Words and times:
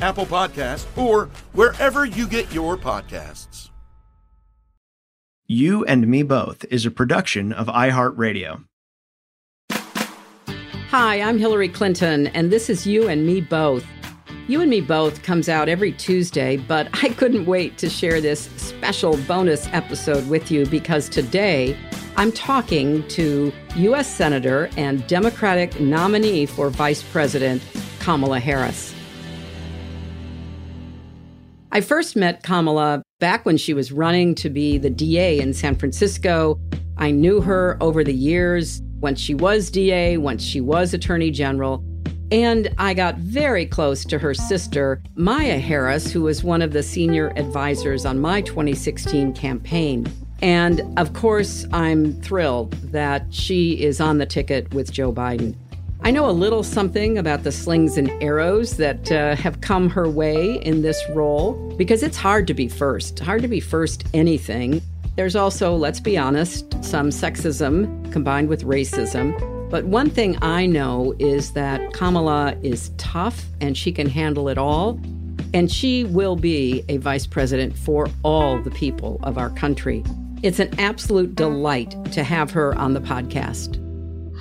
Apple 0.00 0.26
Podcast, 0.26 0.86
or 0.96 1.28
wherever 1.52 2.04
you 2.04 2.26
get 2.26 2.52
your 2.52 2.76
podcasts. 2.76 3.70
You 5.46 5.84
and 5.84 6.06
Me 6.06 6.22
Both 6.22 6.64
is 6.70 6.86
a 6.86 6.90
production 6.92 7.52
of 7.52 7.66
iHeartRadio. 7.66 8.64
Hi, 9.72 11.20
I'm 11.20 11.38
Hillary 11.38 11.68
Clinton, 11.68 12.28
and 12.28 12.52
this 12.52 12.70
is 12.70 12.86
You 12.86 13.08
and 13.08 13.26
Me 13.26 13.40
Both. 13.40 13.84
You 14.46 14.60
and 14.60 14.70
Me 14.70 14.80
Both 14.80 15.22
comes 15.22 15.48
out 15.48 15.68
every 15.68 15.92
Tuesday, 15.92 16.56
but 16.56 16.88
I 17.04 17.08
couldn't 17.10 17.46
wait 17.46 17.78
to 17.78 17.88
share 17.88 18.20
this 18.20 18.48
special 18.56 19.16
bonus 19.28 19.68
episode 19.68 20.28
with 20.28 20.50
you 20.50 20.66
because 20.66 21.08
today 21.08 21.76
I'm 22.16 22.32
talking 22.32 23.06
to 23.08 23.52
U.S. 23.76 24.12
Senator 24.12 24.70
and 24.76 25.06
Democratic 25.06 25.80
nominee 25.80 26.46
for 26.46 26.70
Vice 26.70 27.02
President 27.02 27.62
Kamala 27.98 28.40
Harris. 28.40 28.94
I 31.72 31.80
first 31.80 32.16
met 32.16 32.42
Kamala 32.42 33.02
back 33.20 33.46
when 33.46 33.56
she 33.56 33.74
was 33.74 33.92
running 33.92 34.34
to 34.36 34.50
be 34.50 34.76
the 34.76 34.90
DA 34.90 35.38
in 35.38 35.54
San 35.54 35.76
Francisco. 35.76 36.58
I 36.96 37.12
knew 37.12 37.40
her 37.40 37.76
over 37.80 38.02
the 38.02 38.12
years 38.12 38.82
when 38.98 39.14
she 39.14 39.34
was 39.34 39.70
DA, 39.70 40.16
once 40.16 40.42
she 40.42 40.60
was 40.60 40.92
Attorney 40.92 41.30
General. 41.30 41.84
And 42.32 42.74
I 42.78 42.92
got 42.94 43.18
very 43.18 43.66
close 43.66 44.04
to 44.06 44.18
her 44.18 44.34
sister, 44.34 45.00
Maya 45.14 45.58
Harris, 45.58 46.10
who 46.10 46.22
was 46.22 46.42
one 46.42 46.60
of 46.60 46.72
the 46.72 46.82
senior 46.82 47.32
advisors 47.36 48.04
on 48.04 48.18
my 48.18 48.40
2016 48.40 49.32
campaign. 49.34 50.12
And 50.42 50.82
of 50.98 51.12
course, 51.12 51.66
I'm 51.72 52.20
thrilled 52.20 52.72
that 52.90 53.32
she 53.32 53.80
is 53.80 54.00
on 54.00 54.18
the 54.18 54.26
ticket 54.26 54.74
with 54.74 54.90
Joe 54.90 55.12
Biden. 55.12 55.54
I 56.02 56.10
know 56.10 56.30
a 56.30 56.32
little 56.32 56.62
something 56.62 57.18
about 57.18 57.42
the 57.42 57.52
slings 57.52 57.98
and 57.98 58.10
arrows 58.22 58.78
that 58.78 59.12
uh, 59.12 59.36
have 59.36 59.60
come 59.60 59.90
her 59.90 60.08
way 60.08 60.54
in 60.62 60.80
this 60.80 60.98
role 61.10 61.52
because 61.76 62.02
it's 62.02 62.16
hard 62.16 62.46
to 62.46 62.54
be 62.54 62.68
first, 62.68 63.18
hard 63.18 63.42
to 63.42 63.48
be 63.48 63.60
first 63.60 64.06
anything. 64.14 64.80
There's 65.16 65.36
also, 65.36 65.76
let's 65.76 66.00
be 66.00 66.16
honest, 66.16 66.72
some 66.82 67.10
sexism 67.10 68.10
combined 68.12 68.48
with 68.48 68.64
racism. 68.64 69.38
But 69.70 69.84
one 69.84 70.08
thing 70.08 70.42
I 70.42 70.64
know 70.64 71.14
is 71.18 71.52
that 71.52 71.92
Kamala 71.92 72.56
is 72.62 72.92
tough 72.96 73.44
and 73.60 73.76
she 73.76 73.92
can 73.92 74.08
handle 74.08 74.48
it 74.48 74.56
all. 74.56 74.98
And 75.52 75.70
she 75.70 76.04
will 76.04 76.34
be 76.34 76.82
a 76.88 76.96
vice 76.96 77.26
president 77.26 77.76
for 77.76 78.08
all 78.22 78.58
the 78.62 78.70
people 78.70 79.20
of 79.22 79.36
our 79.36 79.50
country. 79.50 80.02
It's 80.42 80.60
an 80.60 80.80
absolute 80.80 81.34
delight 81.34 81.94
to 82.12 82.24
have 82.24 82.50
her 82.52 82.74
on 82.76 82.94
the 82.94 83.00
podcast. 83.00 83.89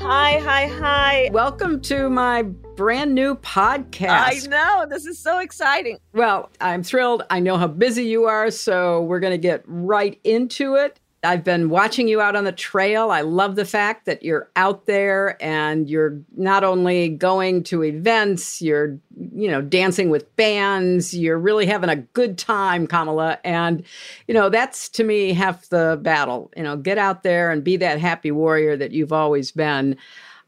Hi, 0.02 0.40
hi, 0.40 0.68
hi. 0.68 1.30
Welcome 1.34 1.82
to 1.82 2.10
my 2.10 2.44
brand 2.44 3.14
new 3.14 3.36
podcast. 3.36 4.08
I 4.10 4.40
know. 4.48 4.86
This 4.90 5.06
is 5.06 5.20
so 5.20 5.40
exciting. 5.40 5.98
Well, 6.14 6.50
I'm 6.62 6.84
thrilled. 6.84 7.24
I 7.30 7.42
know 7.42 7.58
how 7.58 7.68
busy 7.68 8.06
you 8.06 8.24
are, 8.24 8.50
so 8.50 9.02
we're 9.04 9.20
going 9.20 9.34
to 9.34 9.38
get 9.38 9.62
right 9.68 10.18
into 10.24 10.76
it. 10.76 11.02
I've 11.22 11.44
been 11.44 11.70
watching 11.70 12.08
you 12.08 12.22
out 12.22 12.38
on 12.38 12.46
the 12.46 12.52
trail. 12.54 13.12
I 13.12 13.22
love 13.22 13.56
the 13.56 13.66
fact 13.66 14.06
that 14.06 14.24
you're 14.24 14.50
out 14.56 14.86
there 14.86 15.38
and 15.44 15.90
you're 15.90 16.18
not 16.38 16.64
only 16.64 17.10
going 17.10 17.64
to 17.64 17.84
events, 17.84 18.62
you're, 18.62 18.98
you 19.34 19.52
know, 19.52 19.62
dancing 19.62 20.10
with 20.10 20.34
bands, 20.38 21.14
you're 21.14 21.38
really 21.38 21.66
having 21.66 21.90
a 21.90 21.98
good 21.98 22.38
time, 22.38 22.88
Kamala. 22.88 23.38
And, 23.44 23.84
you 24.28 24.34
know, 24.34 24.48
that's 24.48 24.88
to 24.90 25.04
me 25.04 25.34
half 25.34 25.68
the 25.68 26.00
battle. 26.02 26.52
You 26.56 26.64
know, 26.64 26.78
get 26.78 26.98
out 26.98 27.24
there 27.24 27.52
and 27.52 27.64
be 27.64 27.76
that 27.78 28.00
happy 28.00 28.32
warrior 28.32 28.78
that 28.78 28.92
you've 28.92 29.14
always 29.14 29.52
been. 29.52 29.98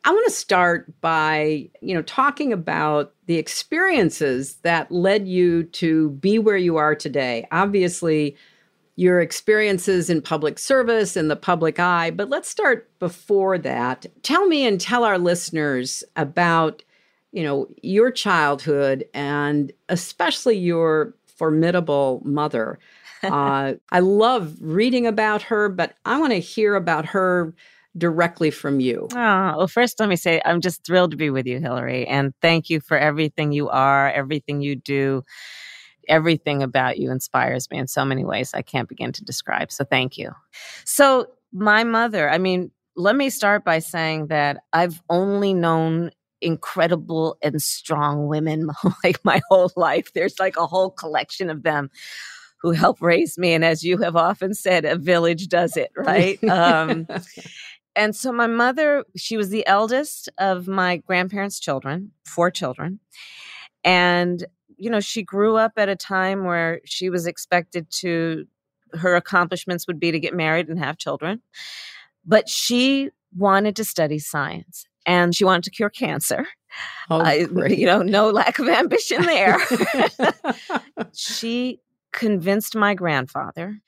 I 0.03 0.11
want 0.11 0.25
to 0.25 0.33
start 0.33 0.99
by, 1.01 1.69
you 1.81 1.93
know, 1.93 2.01
talking 2.01 2.53
about 2.53 3.13
the 3.27 3.37
experiences 3.37 4.55
that 4.63 4.91
led 4.91 5.27
you 5.27 5.63
to 5.63 6.11
be 6.11 6.39
where 6.39 6.57
you 6.57 6.77
are 6.77 6.95
today. 6.95 7.45
Obviously, 7.51 8.35
your 8.95 9.21
experiences 9.21 10.09
in 10.09 10.21
public 10.21 10.59
service 10.59 11.15
in 11.15 11.27
the 11.27 11.35
public 11.35 11.79
eye. 11.79 12.11
But 12.11 12.29
let's 12.29 12.49
start 12.49 12.89
before 12.99 13.57
that. 13.59 14.05
Tell 14.23 14.45
me 14.47 14.65
and 14.65 14.79
tell 14.79 15.03
our 15.03 15.17
listeners 15.17 16.03
about, 16.15 16.83
you 17.31 17.43
know, 17.43 17.67
your 17.81 18.11
childhood 18.11 19.05
and 19.13 19.71
especially 19.89 20.57
your 20.57 21.13
formidable 21.25 22.21
mother. 22.23 22.79
uh, 23.23 23.73
I 23.91 23.99
love 23.99 24.55
reading 24.59 25.07
about 25.07 25.43
her, 25.43 25.69
but 25.69 25.95
I 26.05 26.19
want 26.19 26.33
to 26.33 26.39
hear 26.39 26.75
about 26.75 27.05
her 27.07 27.53
directly 27.97 28.51
from 28.51 28.79
you? 28.79 29.07
Oh, 29.11 29.57
well, 29.57 29.67
first, 29.67 29.99
let 29.99 30.09
me 30.09 30.15
say 30.15 30.41
I'm 30.45 30.61
just 30.61 30.85
thrilled 30.85 31.11
to 31.11 31.17
be 31.17 31.29
with 31.29 31.45
you, 31.45 31.59
Hillary. 31.59 32.07
And 32.07 32.33
thank 32.41 32.69
you 32.69 32.79
for 32.79 32.97
everything 32.97 33.51
you 33.51 33.69
are, 33.69 34.09
everything 34.09 34.61
you 34.61 34.75
do. 34.75 35.23
Everything 36.07 36.63
about 36.63 36.97
you 36.97 37.11
inspires 37.11 37.69
me 37.69 37.77
in 37.77 37.87
so 37.87 38.05
many 38.05 38.25
ways 38.25 38.53
I 38.53 38.61
can't 38.61 38.89
begin 38.89 39.11
to 39.13 39.23
describe. 39.23 39.71
So 39.71 39.83
thank 39.83 40.17
you. 40.17 40.31
So, 40.85 41.27
my 41.53 41.83
mother, 41.83 42.29
I 42.29 42.37
mean, 42.37 42.71
let 42.95 43.15
me 43.15 43.29
start 43.29 43.65
by 43.65 43.79
saying 43.79 44.27
that 44.27 44.63
I've 44.71 45.01
only 45.09 45.53
known 45.53 46.11
incredible 46.41 47.37
and 47.41 47.61
strong 47.61 48.27
women 48.27 48.69
like 49.03 49.23
my 49.23 49.41
whole 49.49 49.71
life. 49.75 50.13
There's 50.13 50.39
like 50.39 50.57
a 50.57 50.67
whole 50.67 50.89
collection 50.89 51.49
of 51.49 51.63
them 51.63 51.89
who 52.61 52.71
helped 52.71 53.01
raise 53.01 53.37
me. 53.37 53.53
And 53.53 53.65
as 53.65 53.83
you 53.83 53.97
have 53.99 54.15
often 54.15 54.53
said, 54.53 54.85
a 54.85 54.95
village 54.95 55.47
does 55.47 55.77
it, 55.77 55.91
right? 55.95 56.41
um, 56.49 57.07
and 57.95 58.15
so 58.15 58.31
my 58.31 58.47
mother, 58.47 59.03
she 59.15 59.35
was 59.37 59.49
the 59.49 59.65
eldest 59.65 60.29
of 60.37 60.67
my 60.67 60.97
grandparents' 60.97 61.59
children, 61.59 62.11
four 62.25 62.51
children. 62.51 62.99
And, 63.83 64.45
you 64.81 64.89
know, 64.89 64.99
she 64.99 65.21
grew 65.21 65.57
up 65.57 65.73
at 65.77 65.89
a 65.89 65.95
time 65.95 66.43
where 66.43 66.81
she 66.85 67.11
was 67.11 67.27
expected 67.27 67.89
to, 67.91 68.47
her 68.93 69.15
accomplishments 69.15 69.85
would 69.85 69.99
be 69.99 70.11
to 70.11 70.19
get 70.19 70.33
married 70.33 70.67
and 70.69 70.79
have 70.79 70.97
children. 70.97 71.39
But 72.25 72.49
she 72.49 73.11
wanted 73.37 73.75
to 73.75 73.85
study 73.85 74.17
science 74.17 74.85
and 75.05 75.35
she 75.35 75.45
wanted 75.45 75.65
to 75.65 75.69
cure 75.69 75.91
cancer. 75.91 76.47
Oh, 77.11 77.19
I, 77.19 77.45
you 77.67 77.85
know, 77.85 78.01
no 78.01 78.31
lack 78.31 78.57
of 78.57 78.67
ambition 78.67 79.21
there. 79.21 79.59
she 81.13 81.79
convinced 82.11 82.75
my 82.75 82.95
grandfather 82.95 83.79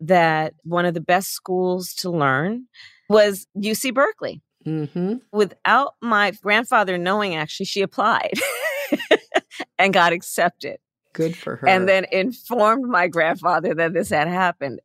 that 0.00 0.54
one 0.64 0.84
of 0.84 0.94
the 0.94 1.00
best 1.00 1.30
schools 1.30 1.94
to 1.94 2.10
learn 2.10 2.66
was 3.08 3.46
UC 3.56 3.94
Berkeley. 3.94 4.42
Mm-hmm. 4.66 5.16
Without 5.32 5.94
my 6.02 6.32
grandfather 6.42 6.98
knowing, 6.98 7.36
actually, 7.36 7.66
she 7.66 7.82
applied 7.82 8.34
and 9.80 9.94
got 9.94 10.12
accepted. 10.12 10.78
Good 11.12 11.36
for 11.36 11.56
her. 11.56 11.68
And 11.68 11.88
then 11.88 12.06
informed 12.12 12.84
my 12.84 13.08
grandfather 13.08 13.74
that 13.74 13.94
this 13.94 14.10
had 14.10 14.28
happened. 14.28 14.80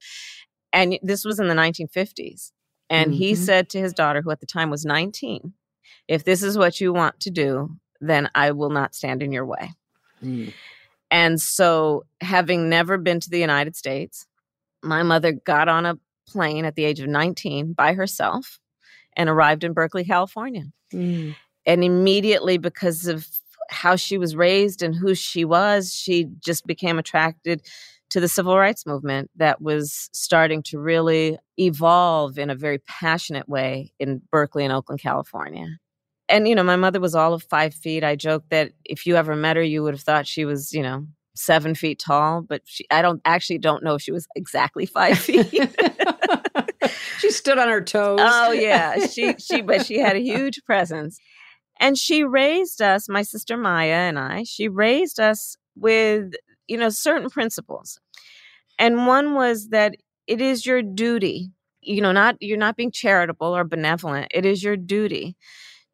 And 0.74 0.98
this 1.04 1.24
was 1.24 1.40
in 1.40 1.48
the 1.48 1.54
1950s. 1.54 2.52
And 2.90 3.12
mm-hmm. 3.12 3.18
he 3.18 3.36
said 3.36 3.70
to 3.70 3.80
his 3.80 3.94
daughter, 3.94 4.22
who 4.22 4.32
at 4.32 4.40
the 4.40 4.46
time 4.46 4.70
was 4.70 4.86
19, 4.86 5.54
if 6.08 6.24
this 6.24 6.44
is 6.44 6.58
what 6.58 6.80
you 6.80 6.94
want 6.94 7.20
to 7.22 7.30
do, 7.30 7.78
then 8.00 8.30
I 8.36 8.52
will 8.52 8.70
not 8.70 8.96
stand 8.96 9.22
in 9.22 9.32
your 9.32 9.46
way. 9.46 9.72
Mm. 10.24 10.54
And 11.12 11.42
so, 11.42 12.06
having 12.22 12.70
never 12.70 12.98
been 12.98 13.20
to 13.20 13.30
the 13.30 13.40
United 13.40 13.76
States, 13.76 14.28
my 14.84 15.04
mother 15.04 15.32
got 15.32 15.68
on 15.68 15.86
a 15.86 15.98
plane 16.28 16.66
at 16.66 16.76
the 16.76 16.84
age 16.84 17.00
of 17.00 17.08
19 17.08 17.74
by 17.74 17.94
herself 17.94 18.60
and 19.16 19.30
arrived 19.30 19.64
in 19.64 19.74
Berkeley, 19.74 20.04
California. 20.04 20.66
Mm. 20.94 21.36
And 21.66 21.84
immediately, 21.84 22.58
because 22.58 23.08
of 23.08 23.28
how 23.70 23.96
she 23.96 24.18
was 24.18 24.36
raised 24.36 24.82
and 24.82 24.96
who 24.96 25.16
she 25.16 25.46
was, 25.46 25.94
she 25.94 26.28
just 26.40 26.66
became 26.66 27.00
attracted 27.00 27.62
to 28.12 28.20
the 28.20 28.28
civil 28.28 28.58
rights 28.58 28.86
movement 28.86 29.32
that 29.36 29.62
was 29.62 30.10
starting 30.14 30.62
to 30.64 30.80
really 30.80 31.38
evolve 31.58 32.38
in 32.38 32.50
a 32.50 32.56
very 32.56 32.78
passionate 32.80 33.50
way 33.50 33.92
in 34.00 34.22
Berkeley 34.32 34.64
and 34.64 34.74
Oakland, 34.74 35.02
California. 35.02 35.68
And, 36.30 36.48
you 36.48 36.56
know, 36.56 36.64
my 36.64 36.76
mother 36.76 37.00
was 37.00 37.16
all 37.16 37.34
of 37.34 37.44
five 37.44 37.74
feet. 37.74 38.04
I 38.04 38.16
joke 38.16 38.46
that 38.50 38.72
if 38.84 39.06
you 39.06 39.16
ever 39.16 39.36
met 39.36 39.58
her, 39.58 39.64
you 39.64 39.84
would 39.84 39.94
have 39.94 40.02
thought 40.02 40.28
she 40.28 40.46
was, 40.46 40.74
you 40.74 40.82
know, 40.82 41.06
seven 41.36 41.76
feet 41.76 42.00
tall, 42.00 42.42
but 42.42 42.62
she, 42.66 42.86
I 42.90 43.02
don't 43.02 43.22
actually 43.26 43.60
don't 43.60 43.84
know 43.84 43.96
if 43.96 44.02
she 44.02 44.12
was 44.12 44.28
exactly 44.36 44.86
five 44.86 45.18
feet. 45.18 45.48
she 47.20 47.30
stood 47.30 47.60
on 47.60 47.68
her 47.68 47.82
toes. 47.82 48.20
Oh 48.22 48.52
yeah, 48.52 49.06
she 49.12 49.36
she 49.38 49.62
but 49.62 49.86
she 49.86 50.00
had 50.00 50.16
a 50.16 50.20
huge 50.20 50.64
presence, 50.66 51.20
and 51.80 51.98
she 51.98 52.24
raised 52.24 52.81
us, 52.81 53.10
my 53.10 53.22
sister 53.22 53.57
Maya 53.57 53.94
and 53.94 54.18
I. 54.19 54.44
She 54.44 54.68
raised 54.68 55.19
us 55.19 55.57
with 55.75 56.33
you 56.68 56.77
know 56.77 56.89
certain 56.89 57.30
principles, 57.30 58.00
and 58.80 59.07
one 59.07 59.33
was 59.33 59.69
that 59.69 59.95
it 60.27 60.42
is 60.42 60.66
your 60.66 60.81
duty. 60.81 61.51
You 61.81 62.01
know, 62.01 62.12
not 62.12 62.38
you're 62.42 62.57
not 62.57 62.77
being 62.77 62.92
charitable 62.92 63.56
or 63.56 63.63
benevolent. 63.63 64.27
It 64.31 64.45
is 64.45 64.63
your 64.63 64.77
duty 64.77 65.36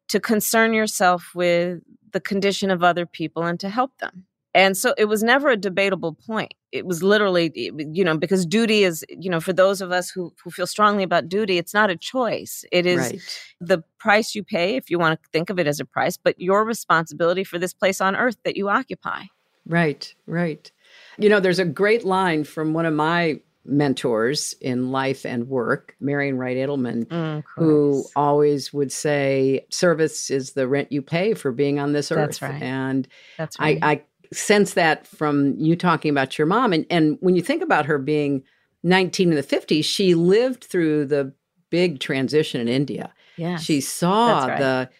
to 0.08 0.20
concern 0.20 0.74
yourself 0.74 1.30
with 1.34 1.80
the 2.12 2.20
condition 2.20 2.70
of 2.70 2.82
other 2.82 3.06
people 3.06 3.44
and 3.44 3.58
to 3.60 3.68
help 3.68 3.96
them. 3.98 4.26
And 4.54 4.76
so 4.76 4.94
it 4.98 5.06
was 5.06 5.22
never 5.22 5.48
a 5.48 5.56
debatable 5.56 6.12
point. 6.12 6.54
It 6.72 6.84
was 6.86 7.02
literally, 7.02 7.52
you 7.54 8.04
know, 8.04 8.16
because 8.16 8.44
duty 8.44 8.84
is, 8.84 9.04
you 9.08 9.30
know, 9.30 9.40
for 9.40 9.52
those 9.52 9.80
of 9.80 9.92
us 9.92 10.10
who, 10.10 10.32
who 10.42 10.50
feel 10.50 10.66
strongly 10.66 11.02
about 11.02 11.28
duty, 11.28 11.58
it's 11.58 11.72
not 11.72 11.90
a 11.90 11.96
choice. 11.96 12.64
It 12.70 12.86
is 12.86 12.98
right. 12.98 13.20
the 13.60 13.82
price 13.98 14.34
you 14.34 14.44
pay, 14.44 14.76
if 14.76 14.90
you 14.90 14.98
want 14.98 15.20
to 15.22 15.28
think 15.30 15.48
of 15.48 15.58
it 15.58 15.66
as 15.66 15.80
a 15.80 15.84
price, 15.84 16.16
but 16.16 16.38
your 16.38 16.64
responsibility 16.64 17.44
for 17.44 17.58
this 17.58 17.72
place 17.72 18.00
on 18.00 18.14
earth 18.14 18.36
that 18.44 18.56
you 18.56 18.68
occupy. 18.68 19.24
Right, 19.66 20.14
right. 20.26 20.70
You 21.18 21.28
know, 21.28 21.40
there's 21.40 21.58
a 21.58 21.64
great 21.64 22.04
line 22.04 22.44
from 22.44 22.74
one 22.74 22.84
of 22.84 22.94
my 22.94 23.40
mentors 23.64 24.54
in 24.60 24.90
life 24.90 25.24
and 25.24 25.48
work, 25.48 25.94
Marian 26.00 26.36
Wright 26.36 26.56
Edelman, 26.56 27.06
mm, 27.06 27.44
who 27.54 28.04
always 28.16 28.72
would 28.72 28.90
say, 28.90 29.66
"Service 29.70 30.30
is 30.30 30.52
the 30.52 30.66
rent 30.66 30.90
you 30.90 31.00
pay 31.00 31.34
for 31.34 31.52
being 31.52 31.78
on 31.78 31.92
this 31.92 32.10
earth." 32.10 32.40
That's 32.40 32.42
right. 32.42 32.62
And 32.62 33.08
That's 33.38 33.58
right. 33.60 33.78
I, 33.80 33.92
I 33.92 34.02
sense 34.32 34.74
that 34.74 35.06
from 35.06 35.54
you 35.58 35.76
talking 35.76 36.10
about 36.10 36.38
your 36.38 36.46
mom, 36.46 36.72
and 36.72 36.86
and 36.90 37.18
when 37.20 37.36
you 37.36 37.42
think 37.42 37.62
about 37.62 37.86
her 37.86 37.98
being 37.98 38.42
19 38.82 39.30
in 39.30 39.34
the 39.36 39.42
50s, 39.42 39.84
she 39.84 40.14
lived 40.14 40.64
through 40.64 41.06
the 41.06 41.32
big 41.70 42.00
transition 42.00 42.60
in 42.60 42.68
India. 42.68 43.12
Yeah, 43.36 43.56
she 43.56 43.80
saw 43.80 44.46
right. 44.46 44.58
the 44.58 44.90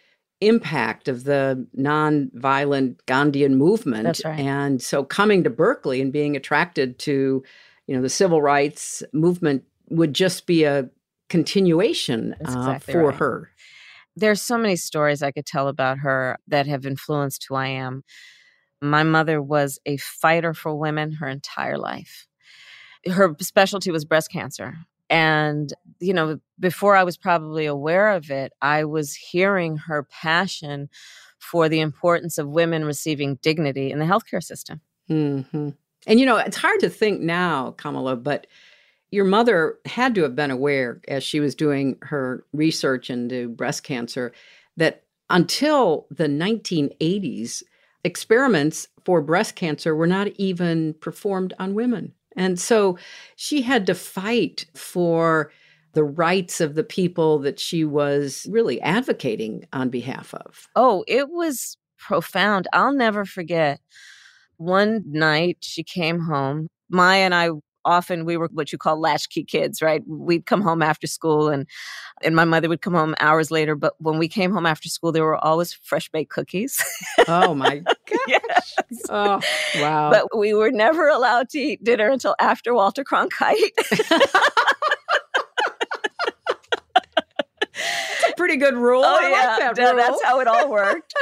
impact 0.41 1.07
of 1.09 1.25
the 1.25 1.67
nonviolent 1.79 2.97
Gandhian 3.07 3.55
movement, 3.55 4.23
right. 4.25 4.39
and 4.39 4.83
so 4.83 5.05
coming 5.05 5.45
to 5.45 5.51
Berkeley 5.51 6.01
and 6.01 6.13
being 6.13 6.37
attracted 6.37 6.99
to 7.01 7.43
you 7.87 7.97
know, 7.97 8.03
the 8.03 8.09
civil 8.09 8.41
rights 8.41 9.03
movement 9.13 9.65
would 9.91 10.15
just 10.15 10.47
be 10.47 10.65
a 10.65 10.89
continuation 11.29 12.35
uh, 12.35 12.37
exactly 12.43 12.93
for 12.93 13.09
right. 13.09 13.17
her. 13.17 13.51
There's 14.17 14.43
so 14.43 14.59
many 14.59 14.77
stories 14.77 15.23
I 15.23 15.31
could 15.31 15.47
tell 15.47 15.69
about 15.69 15.99
her 15.99 16.39
that 16.49 16.67
have 16.67 16.87
influenced 16.87 17.47
who 17.49 17.55
I 17.55 17.69
am. 17.69 18.05
My 18.83 19.05
mother 19.05 19.41
was 19.41 19.79
a 19.87 19.97
fighter 19.97 20.53
for 20.53 20.75
women 20.75 21.13
her 21.13 21.29
entire 21.29 21.79
life. 21.79 22.27
Her 23.07 23.35
specialty 23.41 23.91
was 23.91 24.05
breast 24.05 24.31
cancer. 24.31 24.77
And, 25.09 25.73
you 26.01 26.13
know, 26.13 26.41
before 26.59 26.97
I 26.97 27.05
was 27.05 27.17
probably 27.17 27.67
aware 27.67 28.11
of 28.11 28.31
it, 28.31 28.53
I 28.61 28.85
was 28.85 29.15
hearing 29.15 29.77
her 29.77 30.05
passion 30.05 30.89
for 31.39 31.69
the 31.69 31.81
importance 31.81 32.39
of 32.39 32.49
women 32.49 32.85
receiving 32.85 33.37
dignity 33.43 33.91
in 33.91 33.99
the 33.99 34.05
healthcare 34.05 34.43
system. 34.43 34.81
Mm-hmm. 35.11 35.71
And 36.07 36.21
you 36.21 36.27
know, 36.27 36.37
it's 36.37 36.57
hard 36.57 36.81
to 36.81 36.89
think 36.89 37.21
now, 37.21 37.73
Kamala, 37.73 38.17
but 38.17 38.47
your 39.11 39.25
mother 39.25 39.79
had 39.85 40.15
to 40.15 40.23
have 40.23 40.35
been 40.35 40.51
aware 40.51 41.01
as 41.07 41.23
she 41.23 41.41
was 41.41 41.55
doing 41.55 41.99
her 42.03 42.45
research 42.53 43.11
into 43.11 43.49
breast 43.49 43.83
cancer 43.85 44.33
that 44.77 45.05
until 45.29 46.07
the 46.11 46.27
1980s, 46.27 47.63
experiments 48.05 48.89
for 49.05 49.23
breast 49.23 49.57
cancer 49.57 49.95
were 49.95 50.07
not 50.07 50.29
even 50.37 50.95
performed 50.95 51.55
on 51.59 51.75
women. 51.75 52.13
And 52.37 52.59
so 52.59 52.99
she 53.37 53.63
had 53.63 53.87
to 53.87 53.95
fight 53.95 54.67
for 54.75 55.53
the 55.93 56.05
rights 56.05 56.61
of 56.61 56.75
the 56.75 56.85
people 56.85 57.39
that 57.41 57.61
she 57.61 57.85
was 57.85 58.47
really 58.51 58.81
advocating 58.81 59.67
on 59.73 59.91
behalf 59.91 60.33
of. 60.35 60.69
Oh, 60.75 61.05
it 61.07 61.29
was 61.29 61.77
profound. 61.99 62.67
I'll 62.73 62.95
never 62.95 63.25
forget 63.25 63.81
one 64.57 65.03
night 65.07 65.59
she 65.61 65.83
came 65.83 66.21
home. 66.21 66.69
Maya 66.89 67.21
and 67.23 67.35
I 67.35 67.51
often 67.85 68.25
we 68.25 68.37
were 68.37 68.49
what 68.53 68.73
you 68.73 68.79
call 68.79 69.01
latchkey 69.01 69.45
kids, 69.45 69.83
right? 69.83 70.03
We'd 70.07 70.47
come 70.47 70.61
home 70.63 70.83
after 70.83 71.07
school 71.07 71.49
and 71.49 71.67
and 72.23 72.37
my 72.37 72.45
mother 72.45 72.69
would 72.69 72.83
come 72.83 72.95
home 72.95 73.15
hours 73.21 73.51
later, 73.51 73.75
but 73.75 73.95
when 73.99 74.19
we 74.19 74.29
came 74.29 74.53
home 74.53 74.67
after 74.67 74.89
school 74.89 75.13
there 75.13 75.25
were 75.25 75.43
always 75.45 75.73
fresh 75.73 76.09
baked 76.11 76.31
cookies. 76.31 76.83
oh 77.29 77.55
my 77.55 77.79
gosh. 78.07 78.19
yes. 78.27 78.77
Oh, 79.09 79.41
wow. 79.77 80.11
But 80.11 80.37
we 80.37 80.55
were 80.55 80.71
never 80.71 81.09
allowed 81.09 81.49
to 81.51 81.59
eat 81.59 81.83
dinner 81.85 82.09
until 82.11 82.35
after 82.41 82.75
Walter 82.75 83.05
Cronkite. 83.05 83.71
pretty 88.43 88.57
good 88.57 88.75
rule. 88.75 89.03
Oh, 89.05 89.19
I 89.21 89.29
yeah. 89.31 89.57
like 89.67 89.77
that 89.77 89.83
rule. 89.93 89.97
That's 89.97 90.23
how 90.25 90.41
it 90.41 90.49
all 90.49 90.69
worked. 90.79 91.15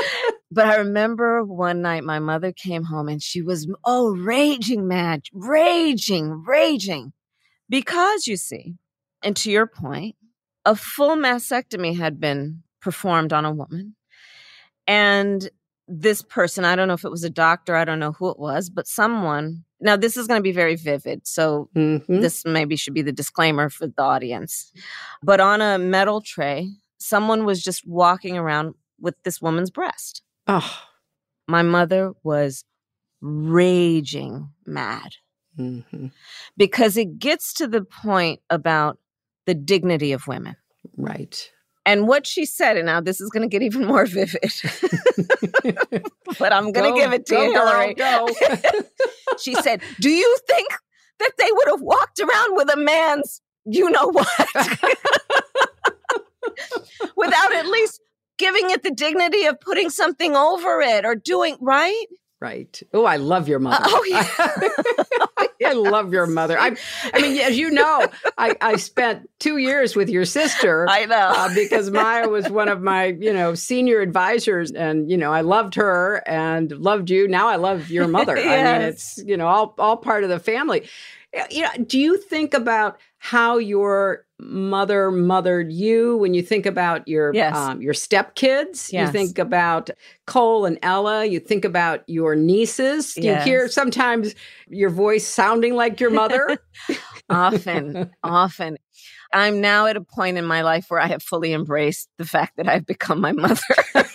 but 0.50 0.66
I 0.66 0.76
remember 0.76 1.44
one 1.44 1.82
night 1.82 2.02
my 2.04 2.18
mother 2.18 2.52
came 2.52 2.84
home 2.84 3.08
and 3.08 3.22
she 3.22 3.42
was, 3.42 3.68
oh, 3.84 4.16
raging 4.16 4.88
mad, 4.88 5.22
raging, 5.32 6.42
raging. 6.46 7.12
Because 7.68 8.26
you 8.26 8.36
see, 8.36 8.74
and 9.22 9.36
to 9.36 9.50
your 9.50 9.66
point, 9.66 10.16
a 10.64 10.74
full 10.74 11.16
mastectomy 11.16 11.96
had 11.96 12.18
been 12.20 12.62
performed 12.80 13.32
on 13.32 13.44
a 13.44 13.52
woman. 13.52 13.94
And 14.86 15.48
this 15.86 16.22
person, 16.22 16.64
I 16.64 16.76
don't 16.76 16.88
know 16.88 16.94
if 16.94 17.04
it 17.04 17.10
was 17.10 17.24
a 17.24 17.30
doctor, 17.30 17.74
I 17.76 17.84
don't 17.84 17.98
know 17.98 18.12
who 18.12 18.30
it 18.30 18.38
was, 18.38 18.70
but 18.70 18.86
someone 18.86 19.64
Now, 19.80 19.96
this 19.96 20.16
is 20.16 20.26
going 20.26 20.38
to 20.38 20.42
be 20.42 20.52
very 20.52 20.76
vivid. 20.76 21.26
So, 21.26 21.68
Mm-hmm. 21.76 22.20
this 22.20 22.44
maybe 22.44 22.76
should 22.76 22.94
be 22.94 23.02
the 23.02 23.12
disclaimer 23.12 23.70
for 23.70 23.86
the 23.88 24.02
audience. 24.02 24.72
But 25.22 25.40
on 25.40 25.60
a 25.60 25.78
metal 25.78 26.20
tray, 26.20 26.68
someone 27.00 27.44
was 27.44 27.62
just 27.62 27.86
walking 27.86 28.36
around 28.36 28.74
with 29.00 29.14
this 29.24 29.40
woman's 29.40 29.70
breast. 29.70 30.22
Oh. 30.46 30.78
My 31.48 31.62
mother 31.62 32.12
was 32.22 32.64
raging 33.20 34.50
mad 34.66 35.12
Mm-hmm. 35.58 36.06
because 36.56 36.96
it 36.96 37.18
gets 37.18 37.52
to 37.54 37.66
the 37.66 37.82
point 37.82 38.40
about 38.48 38.98
the 39.46 39.52
dignity 39.54 40.12
of 40.12 40.26
women. 40.28 40.54
Right. 40.96 41.50
And 41.84 42.06
what 42.06 42.24
she 42.26 42.46
said, 42.46 42.76
and 42.76 42.86
now 42.86 43.00
this 43.00 43.20
is 43.20 43.28
going 43.30 43.42
to 43.42 43.48
get 43.48 43.60
even 43.60 43.84
more 43.84 44.06
vivid, 44.06 44.40
but 46.38 46.52
I'm 46.52 46.70
going 46.72 46.94
to 46.94 46.98
give 46.98 47.12
it 47.12 47.26
to 47.26 47.34
go, 47.34 47.42
you, 47.42 47.52
girl, 47.52 47.66
Hillary. 47.66 47.94
go. 47.94 48.28
she 49.38 49.54
said, 49.54 49.82
Do 50.00 50.08
you 50.08 50.36
think 50.46 50.68
that 51.18 51.32
they 51.36 51.48
would 51.50 51.68
have 51.68 51.82
walked 51.82 52.20
around 52.20 52.54
with 52.56 52.72
a 52.72 52.76
man's 52.78 53.42
you 53.66 53.90
know 53.90 54.06
what? 54.08 54.28
Without 57.16 57.54
at 57.54 57.66
least 57.66 58.00
giving 58.38 58.70
it 58.70 58.82
the 58.82 58.90
dignity 58.90 59.44
of 59.46 59.60
putting 59.60 59.90
something 59.90 60.34
over 60.36 60.80
it 60.80 61.04
or 61.04 61.14
doing 61.14 61.56
right? 61.60 62.06
Right. 62.40 62.82
Oh, 62.94 63.04
I 63.04 63.16
love 63.16 63.48
your 63.48 63.58
mother. 63.58 63.84
oh, 63.86 64.04
yeah. 64.08 65.46
I 65.66 65.72
love 65.74 66.12
your 66.12 66.26
mother. 66.38 66.58
I, 66.58 66.74
I 67.12 67.20
mean, 67.20 67.38
as 67.38 67.58
you 67.58 67.70
know, 67.70 68.06
I, 68.38 68.56
I 68.62 68.76
spent 68.76 69.28
two 69.38 69.58
years 69.58 69.94
with 69.94 70.08
your 70.08 70.24
sister. 70.24 70.86
I 70.88 71.04
know. 71.04 71.16
uh, 71.36 71.54
because 71.54 71.90
Maya 71.90 72.28
was 72.28 72.48
one 72.48 72.70
of 72.70 72.80
my, 72.80 73.06
you 73.06 73.32
know, 73.34 73.54
senior 73.54 74.00
advisors, 74.00 74.72
and 74.72 75.10
you 75.10 75.18
know, 75.18 75.32
I 75.32 75.42
loved 75.42 75.74
her 75.74 76.22
and 76.26 76.70
loved 76.72 77.10
you. 77.10 77.28
Now 77.28 77.48
I 77.48 77.56
love 77.56 77.90
your 77.90 78.08
mother. 78.08 78.38
I 78.38 78.78
mean, 78.78 78.82
it's 78.88 79.18
you 79.24 79.36
know, 79.36 79.46
all 79.46 79.74
all 79.78 79.98
part 79.98 80.24
of 80.24 80.30
the 80.30 80.40
family. 80.40 80.88
Uh, 81.36 81.44
You 81.50 81.62
know, 81.62 81.70
do 81.86 81.98
you 81.98 82.16
think 82.16 82.54
about 82.54 82.98
how 83.18 83.58
your 83.58 84.24
mother 84.38 85.10
mothered 85.10 85.70
you 85.70 86.16
when 86.16 86.32
you 86.32 86.42
think 86.42 86.64
about 86.64 87.06
your 87.06 87.34
Yes. 87.34 87.54
um, 87.56 87.82
your 87.82 87.92
stepkids? 87.92 88.90
You 88.92 89.06
think 89.12 89.38
about 89.38 89.90
Cole 90.26 90.64
and 90.64 90.78
Ella. 90.82 91.26
You 91.26 91.38
think 91.40 91.64
about 91.64 92.02
your 92.06 92.34
nieces. 92.34 93.14
Do 93.14 93.26
You 93.26 93.36
hear 93.36 93.68
sometimes 93.68 94.34
your 94.68 94.90
voice 94.90 95.26
sounding 95.26 95.74
like 95.74 96.00
your 96.00 96.10
mother. 96.10 96.58
often, 97.30 98.10
often. 98.22 98.78
I'm 99.32 99.60
now 99.60 99.86
at 99.86 99.96
a 99.96 100.00
point 100.00 100.38
in 100.38 100.44
my 100.44 100.62
life 100.62 100.86
where 100.88 101.00
I 101.00 101.06
have 101.06 101.22
fully 101.22 101.52
embraced 101.52 102.08
the 102.18 102.24
fact 102.24 102.56
that 102.56 102.68
I've 102.68 102.86
become 102.86 103.20
my 103.20 103.32
mother. 103.32 103.60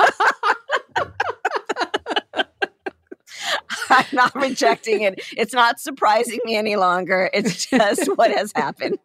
I'm 3.90 4.06
not 4.14 4.36
rejecting 4.36 5.02
it. 5.02 5.22
It's 5.38 5.54
not 5.54 5.80
surprising 5.80 6.40
me 6.46 6.56
any 6.56 6.76
longer. 6.76 7.30
It's 7.34 7.66
just 7.66 8.06
what 8.16 8.32
has 8.32 8.52
happened. 8.56 9.00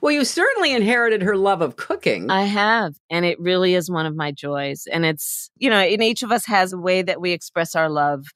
well, 0.00 0.12
you 0.12 0.24
certainly 0.24 0.72
inherited 0.72 1.22
her 1.22 1.36
love 1.36 1.60
of 1.62 1.76
cooking. 1.76 2.30
I 2.30 2.42
have. 2.42 2.94
And 3.10 3.24
it 3.24 3.38
really 3.40 3.74
is 3.74 3.90
one 3.90 4.06
of 4.06 4.14
my 4.16 4.32
joys. 4.32 4.86
And 4.90 5.04
it's, 5.04 5.50
you 5.58 5.70
know, 5.70 5.82
in 5.82 6.02
each 6.02 6.22
of 6.22 6.30
us 6.32 6.46
has 6.46 6.72
a 6.72 6.78
way 6.78 7.02
that 7.02 7.20
we 7.20 7.32
express 7.32 7.74
our 7.74 7.88
love. 7.88 8.26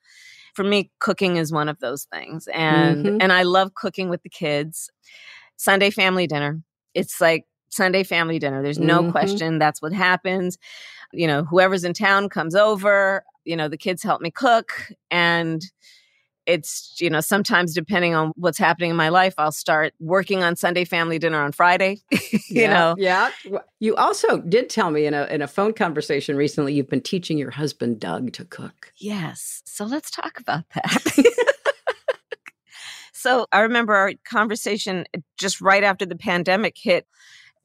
For 0.55 0.65
me, 0.65 0.91
cooking 1.01 1.37
is 1.37 1.53
one 1.53 1.69
of 1.69 1.79
those 1.81 2.05
things. 2.13 2.49
And 2.53 3.05
Mhm. 3.05 3.19
and 3.21 3.33
I 3.33 3.43
love 3.43 3.75
cooking 3.75 4.09
with 4.09 4.23
the 4.23 4.31
kids. 4.31 4.91
Sunday 5.57 5.91
family 5.91 6.27
dinner. 6.27 6.61
It's 6.95 7.21
like 7.21 7.45
Sunday 7.69 8.03
family 8.03 8.39
dinner. 8.39 8.63
There's 8.63 8.79
no 8.79 9.03
Mhm. 9.03 9.11
question 9.11 9.59
that's 9.59 9.83
what 9.83 9.93
happens. 9.93 10.59
You 11.13 11.27
know, 11.27 11.45
whoever's 11.45 11.85
in 11.85 11.95
town 11.95 12.29
comes 12.29 12.55
over, 12.55 13.25
you 13.45 13.57
know, 13.57 13.69
the 13.69 13.77
kids 13.77 14.03
help 14.03 14.21
me 14.21 14.31
cook 14.31 14.93
and 15.11 15.63
it's 16.47 16.95
you 17.01 17.11
know 17.11 17.21
sometimes 17.21 17.75
depending 17.75 18.15
on 18.15 18.33
what's 18.37 18.57
happening 18.57 18.91
in 18.91 18.97
my 18.97 19.09
life 19.09 19.35
i'll 19.37 19.51
start 19.51 19.93
working 19.99 20.45
on 20.45 20.55
sunday 20.55 20.85
family 20.85 21.19
dinner 21.19 21.43
on 21.43 21.51
friday 21.51 21.99
you 22.13 22.39
yeah, 22.51 22.73
know 22.73 22.95
Yeah. 22.97 23.31
You 23.81 23.97
also 23.97 24.39
did 24.39 24.71
tell 24.71 24.93
me 24.93 25.07
in 25.07 25.15
a 25.15 25.25
in 25.27 25.43
a 25.43 25.49
phone 25.49 25.73
conversation 25.73 26.37
recently 26.37 26.73
you've 26.73 26.89
been 26.89 27.01
teaching 27.03 27.37
your 27.37 27.51
husband 27.51 27.99
Doug 27.99 28.33
to 28.35 28.45
cook. 28.45 28.93
Yes. 28.97 29.63
So 29.67 29.85
let's 29.85 30.11
talk 30.11 30.39
about 30.39 30.65
that. 30.75 31.03
so 33.13 33.47
I 33.53 33.61
remember 33.61 33.95
our 33.95 34.13
conversation 34.25 35.05
just 35.37 35.61
right 35.61 35.83
after 35.83 36.07
the 36.07 36.17
pandemic 36.17 36.77
hit. 36.79 37.07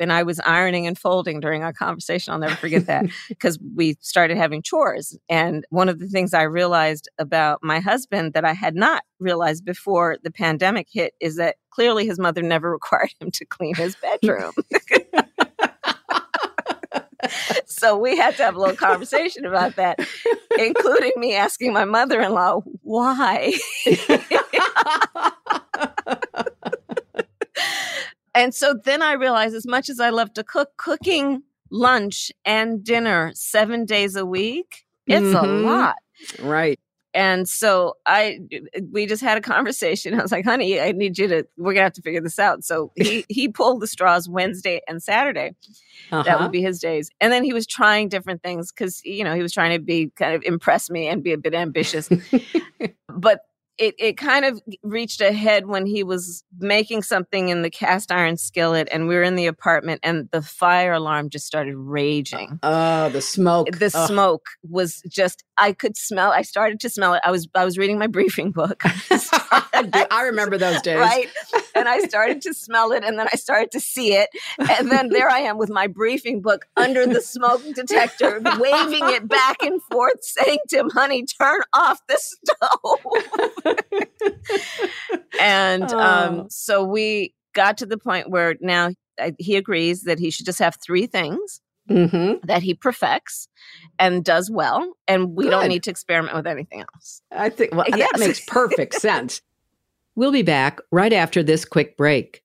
And 0.01 0.11
I 0.11 0.23
was 0.23 0.39
ironing 0.41 0.87
and 0.87 0.97
folding 0.97 1.39
during 1.39 1.63
our 1.63 1.73
conversation. 1.73 2.33
I'll 2.33 2.39
never 2.39 2.55
forget 2.55 2.87
that 2.87 3.05
because 3.29 3.59
we 3.75 3.97
started 4.01 4.37
having 4.37 4.61
chores. 4.61 5.17
And 5.29 5.65
one 5.69 5.89
of 5.89 5.99
the 5.99 6.07
things 6.07 6.33
I 6.33 6.43
realized 6.43 7.09
about 7.19 7.59
my 7.61 7.79
husband 7.79 8.33
that 8.33 8.43
I 8.43 8.53
had 8.53 8.75
not 8.75 9.03
realized 9.19 9.63
before 9.63 10.17
the 10.23 10.31
pandemic 10.31 10.87
hit 10.91 11.13
is 11.19 11.35
that 11.37 11.55
clearly 11.69 12.05
his 12.05 12.19
mother 12.19 12.41
never 12.41 12.71
required 12.81 13.13
him 13.19 13.31
to 13.31 13.45
clean 13.45 13.75
his 13.75 13.95
bedroom. 13.95 14.53
so 17.65 17.97
we 17.97 18.17
had 18.17 18.35
to 18.37 18.43
have 18.43 18.55
a 18.55 18.59
little 18.59 18.75
conversation 18.75 19.45
about 19.45 19.75
that, 19.75 19.99
including 20.57 21.11
me 21.17 21.35
asking 21.35 21.73
my 21.73 21.85
mother 21.85 22.21
in 22.21 22.33
law, 22.33 22.61
why? 22.81 23.53
And 28.35 28.53
so 28.53 28.73
then 28.85 29.01
I 29.01 29.13
realized 29.13 29.55
as 29.55 29.65
much 29.67 29.89
as 29.89 29.99
I 29.99 30.09
love 30.09 30.33
to 30.33 30.43
cook, 30.43 30.69
cooking 30.77 31.43
lunch 31.69 32.31
and 32.45 32.83
dinner 32.83 33.31
seven 33.33 33.85
days 33.85 34.15
a 34.15 34.25
week, 34.25 34.85
it's 35.07 35.33
a 35.33 35.37
Mhm. 35.41 35.63
lot. 35.63 35.95
Right. 36.39 36.79
And 37.13 37.47
so 37.49 37.97
I, 38.05 38.39
we 38.91 39.05
just 39.05 39.21
had 39.21 39.37
a 39.37 39.41
conversation. 39.41 40.13
I 40.19 40.21
was 40.21 40.31
like, 40.31 40.45
honey, 40.45 40.79
I 40.79 40.93
need 40.93 41.17
you 41.17 41.27
to, 41.27 41.45
we're 41.57 41.73
gonna 41.73 41.83
have 41.83 41.93
to 41.93 42.01
figure 42.01 42.21
this 42.21 42.39
out. 42.39 42.63
So 42.63 42.91
he, 42.95 43.25
he 43.29 43.49
pulled 43.49 43.81
the 43.81 43.87
straws 43.87 44.29
Wednesday 44.29 44.81
and 44.87 45.01
Saturday. 45.03 45.53
That 46.11 46.27
Uh-huh. 46.27 46.43
would 46.43 46.51
be 46.51 46.61
his 46.61 46.79
days. 46.79 47.09
And 47.21 47.31
then 47.33 47.43
he 47.43 47.53
was 47.53 47.65
trying 47.67 48.09
different 48.09 48.43
things 48.43 48.71
because, 48.71 49.01
you 49.05 49.23
know, 49.23 49.33
he 49.35 49.41
was 49.41 49.51
trying 49.53 49.71
to 49.77 49.79
be 49.83 50.09
kind 50.17 50.33
of 50.35 50.41
impress 50.43 50.89
me 50.89 51.07
and 51.07 51.23
be 51.23 51.31
a 51.33 51.37
bit 51.37 51.53
ambitious. 51.53 52.09
but 53.09 53.41
it, 53.81 53.95
it 53.97 54.13
kind 54.17 54.45
of 54.45 54.61
reached 54.83 55.21
a 55.21 55.33
head 55.33 55.65
when 55.65 55.87
he 55.87 56.03
was 56.03 56.43
making 56.59 57.01
something 57.01 57.49
in 57.49 57.63
the 57.63 57.69
cast 57.71 58.11
iron 58.11 58.37
skillet 58.37 58.87
and 58.91 59.07
we 59.07 59.15
were 59.15 59.23
in 59.23 59.35
the 59.35 59.47
apartment 59.47 59.99
and 60.03 60.29
the 60.31 60.43
fire 60.43 60.93
alarm 60.93 61.31
just 61.31 61.47
started 61.47 61.75
raging. 61.75 62.59
Oh, 62.61 63.09
the 63.09 63.21
smoke. 63.21 63.71
The 63.71 63.91
Ugh. 63.91 64.07
smoke 64.07 64.45
was 64.69 65.01
just 65.09 65.43
I 65.61 65.73
could 65.73 65.95
smell 65.95 66.31
I 66.31 66.41
started 66.41 66.79
to 66.81 66.89
smell 66.89 67.13
it. 67.13 67.21
I 67.23 67.29
was 67.29 67.47
I 67.53 67.63
was 67.63 67.77
reading 67.77 67.99
my 67.99 68.07
briefing 68.07 68.51
book. 68.51 68.81
I 69.13 70.23
remember 70.25 70.57
those 70.57 70.81
days. 70.81 70.97
Right. 70.97 71.27
And 71.75 71.87
I 71.87 71.99
started 71.99 72.41
to 72.41 72.53
smell 72.53 72.91
it 72.91 73.03
and 73.03 73.17
then 73.19 73.27
I 73.31 73.37
started 73.37 73.69
to 73.71 73.79
see 73.79 74.13
it. 74.15 74.29
And 74.57 74.91
then 74.91 75.09
there 75.09 75.29
I 75.29 75.39
am 75.39 75.57
with 75.59 75.69
my 75.69 75.85
briefing 75.87 76.41
book 76.41 76.65
under 76.75 77.05
the 77.05 77.21
smoke 77.21 77.61
detector, 77.75 78.41
waving 78.59 79.07
it 79.09 79.27
back 79.27 79.57
and 79.61 79.81
forth, 79.91 80.23
saying 80.23 80.59
to 80.69 80.79
him, 80.79 80.89
honey, 80.89 81.25
turn 81.25 81.59
off 81.73 81.99
the 82.07 82.17
stove. 82.17 82.99
and 85.39 85.91
Oh. 85.93 85.99
um, 85.99 86.49
so 86.49 86.83
we 86.83 87.33
got 87.53 87.77
to 87.77 87.85
the 87.85 87.97
point 87.97 88.29
where 88.29 88.55
now 88.61 88.91
he 89.37 89.55
agrees 89.55 90.03
that 90.03 90.19
he 90.19 90.31
should 90.31 90.45
just 90.45 90.59
have 90.59 90.77
three 90.83 91.05
things 91.05 91.61
Mm-hmm. 91.91 92.45
that 92.47 92.63
he 92.63 92.73
perfects 92.73 93.47
and 93.99 94.23
does 94.23 94.49
well. 94.49 94.93
And 95.07 95.35
we 95.35 95.49
don't 95.49 95.67
need 95.67 95.83
to 95.83 95.91
experiment 95.91 96.35
with 96.35 96.47
anything 96.47 96.81
else. 96.81 97.21
I 97.31 97.49
think 97.49 97.73
well, 97.73 97.85
Yes. 97.87 98.09
that 98.11 98.19
makes 98.19 98.39
perfect 98.45 98.95
sense. 98.95 99.41
We'll 100.15 100.31
be 100.31 100.41
back 100.43 100.79
right 100.91 101.13
after 101.13 101.43
this 101.43 101.65
quick 101.65 101.97
break. 101.97 102.43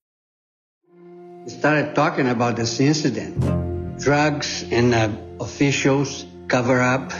We 1.44 1.50
started 1.50 1.94
talking 1.94 2.28
about 2.28 2.56
this 2.56 2.80
incident 2.80 3.98
drugs 4.00 4.64
and 4.70 4.94
uh, 4.94 5.08
officials 5.40 6.26
cover 6.48 6.80
up. 6.80 7.12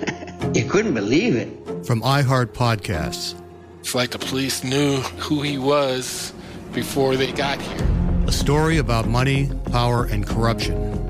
you 0.54 0.64
couldn't 0.64 0.94
believe 0.94 1.36
it. 1.36 1.48
From 1.86 2.02
iHeart 2.02 2.46
Podcasts. 2.52 3.34
It's 3.80 3.94
like 3.94 4.10
the 4.10 4.18
police 4.18 4.62
knew 4.62 4.96
who 5.18 5.42
he 5.42 5.58
was 5.58 6.32
before 6.72 7.16
they 7.16 7.32
got 7.32 7.60
here. 7.60 7.88
A 8.26 8.32
story 8.32 8.78
about 8.78 9.08
money, 9.08 9.50
power, 9.72 10.04
and 10.04 10.26
corruption. 10.26 11.09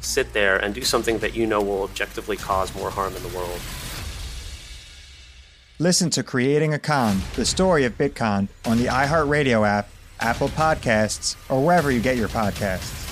sit 0.00 0.32
there 0.32 0.56
and 0.56 0.74
do 0.74 0.82
something 0.82 1.18
that 1.18 1.34
you 1.34 1.46
know 1.46 1.60
will 1.60 1.82
objectively 1.82 2.36
cause 2.36 2.74
more 2.74 2.90
harm 2.90 3.14
in 3.14 3.22
the 3.22 3.28
world? 3.28 3.60
Listen 5.80 6.10
to 6.10 6.22
Creating 6.24 6.74
a 6.74 6.78
Con, 6.78 7.20
the 7.36 7.44
story 7.44 7.84
of 7.84 7.96
Bitcoin, 7.96 8.48
on 8.64 8.78
the 8.78 8.86
iHeartRadio 8.86 9.66
app, 9.66 9.88
Apple 10.18 10.48
Podcasts, 10.48 11.36
or 11.48 11.64
wherever 11.64 11.92
you 11.92 12.00
get 12.00 12.16
your 12.16 12.28
podcasts. 12.28 13.04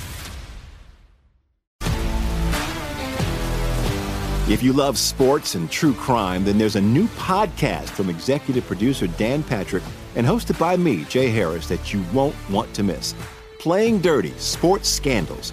If 4.48 4.62
you 4.62 4.72
love 4.72 4.96
sports 4.96 5.56
and 5.56 5.68
true 5.68 5.92
crime, 5.92 6.44
then 6.44 6.56
there's 6.56 6.76
a 6.76 6.80
new 6.80 7.08
podcast 7.08 7.88
from 7.88 8.08
executive 8.08 8.64
producer 8.64 9.08
Dan 9.08 9.42
Patrick 9.42 9.82
and 10.14 10.24
hosted 10.24 10.56
by 10.58 10.76
me, 10.76 11.04
Jay 11.04 11.30
Harris, 11.30 11.66
that 11.68 11.92
you 11.92 12.04
won't 12.12 12.36
want 12.48 12.72
to 12.74 12.82
miss. 12.82 13.14
Playing 13.58 14.00
Dirty 14.00 14.30
Sports 14.38 14.88
Scandals. 14.88 15.52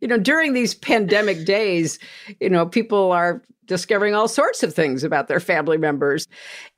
you 0.00 0.08
know 0.08 0.18
during 0.18 0.52
these 0.52 0.74
pandemic 0.74 1.44
days 1.44 1.98
you 2.40 2.48
know 2.48 2.66
people 2.66 3.12
are 3.12 3.42
discovering 3.68 4.14
all 4.14 4.26
sorts 4.26 4.64
of 4.64 4.74
things 4.74 5.04
about 5.04 5.28
their 5.28 5.38
family 5.38 5.78
members. 5.78 6.26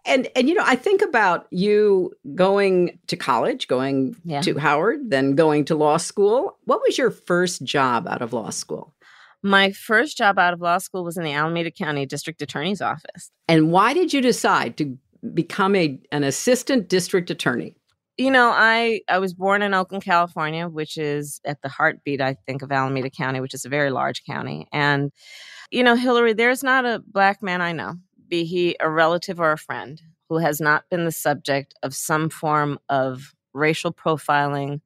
And 0.05 0.29
and 0.37 0.49
you 0.49 0.55
know 0.55 0.65
i 0.67 0.75
think 0.75 1.01
about 1.01 1.47
you 1.51 2.13
going 2.35 2.99
to 3.07 3.17
college 3.17 3.69
going 3.69 4.17
yeah. 4.25 4.43
to 4.43 4.59
howard 4.59 5.09
then 5.09 5.35
going 5.35 5.65
to 5.67 5.75
law 5.75 5.97
school. 5.97 6.59
What 6.65 6.83
was 6.83 6.99
your 6.99 7.11
first 7.11 7.65
job 7.65 8.07
out 8.07 8.21
of 8.21 8.33
law 8.33 8.51
school? 8.51 8.95
My 9.43 9.71
first 9.73 10.19
job 10.19 10.39
out 10.39 10.53
of 10.53 10.61
law 10.61 10.79
school 10.79 11.03
was 11.03 11.17
in 11.17 11.25
the 11.25 11.33
alameda 11.33 11.71
county 11.71 12.05
district 12.05 12.43
attorney's 12.43 12.83
office. 12.83 13.31
And 13.49 13.73
why 13.73 13.95
did 13.95 14.13
you 14.13 14.21
decide 14.21 14.77
to 14.79 14.99
become 15.33 15.77
a 15.77 15.99
an 16.13 16.25
assistant 16.25 16.89
district 16.89 17.31
attorney 17.31 17.77
you 18.21 18.31
know, 18.31 18.51
I 18.55 19.01
I 19.09 19.19
was 19.19 19.33
born 19.33 19.63
in 19.63 19.73
Oakland, 19.73 20.05
California, 20.05 20.69
which 20.69 20.99
is 20.99 21.41
at 21.47 21.63
the 21.63 21.71
heartbeat, 21.71 22.21
I 22.21 22.35
think, 22.47 22.61
of 22.61 22.71
Alameda 22.71 23.09
County, 23.09 23.41
which 23.41 23.55
is 23.55 23.65
a 23.65 23.71
very 23.71 23.91
large 23.91 24.25
county. 24.25 24.69
And, 24.73 25.11
you 25.71 25.83
know, 25.83 25.97
Hillary, 25.97 26.35
there's 26.35 26.63
not 26.63 26.85
a 26.85 27.03
black 27.07 27.43
man 27.43 27.63
I 27.63 27.73
know, 27.73 27.95
be 28.29 28.45
he 28.45 28.77
a 28.79 28.91
relative 28.91 29.41
or 29.41 29.53
a 29.53 29.59
friend, 29.59 30.03
who 30.29 30.37
has 30.37 30.61
not 30.61 30.85
been 30.91 31.07
the 31.07 31.13
subject 31.13 31.75
of 31.83 31.95
some 31.95 32.29
form 32.29 32.79
of 32.91 33.35
racial 33.55 33.91
profiling, 33.91 34.83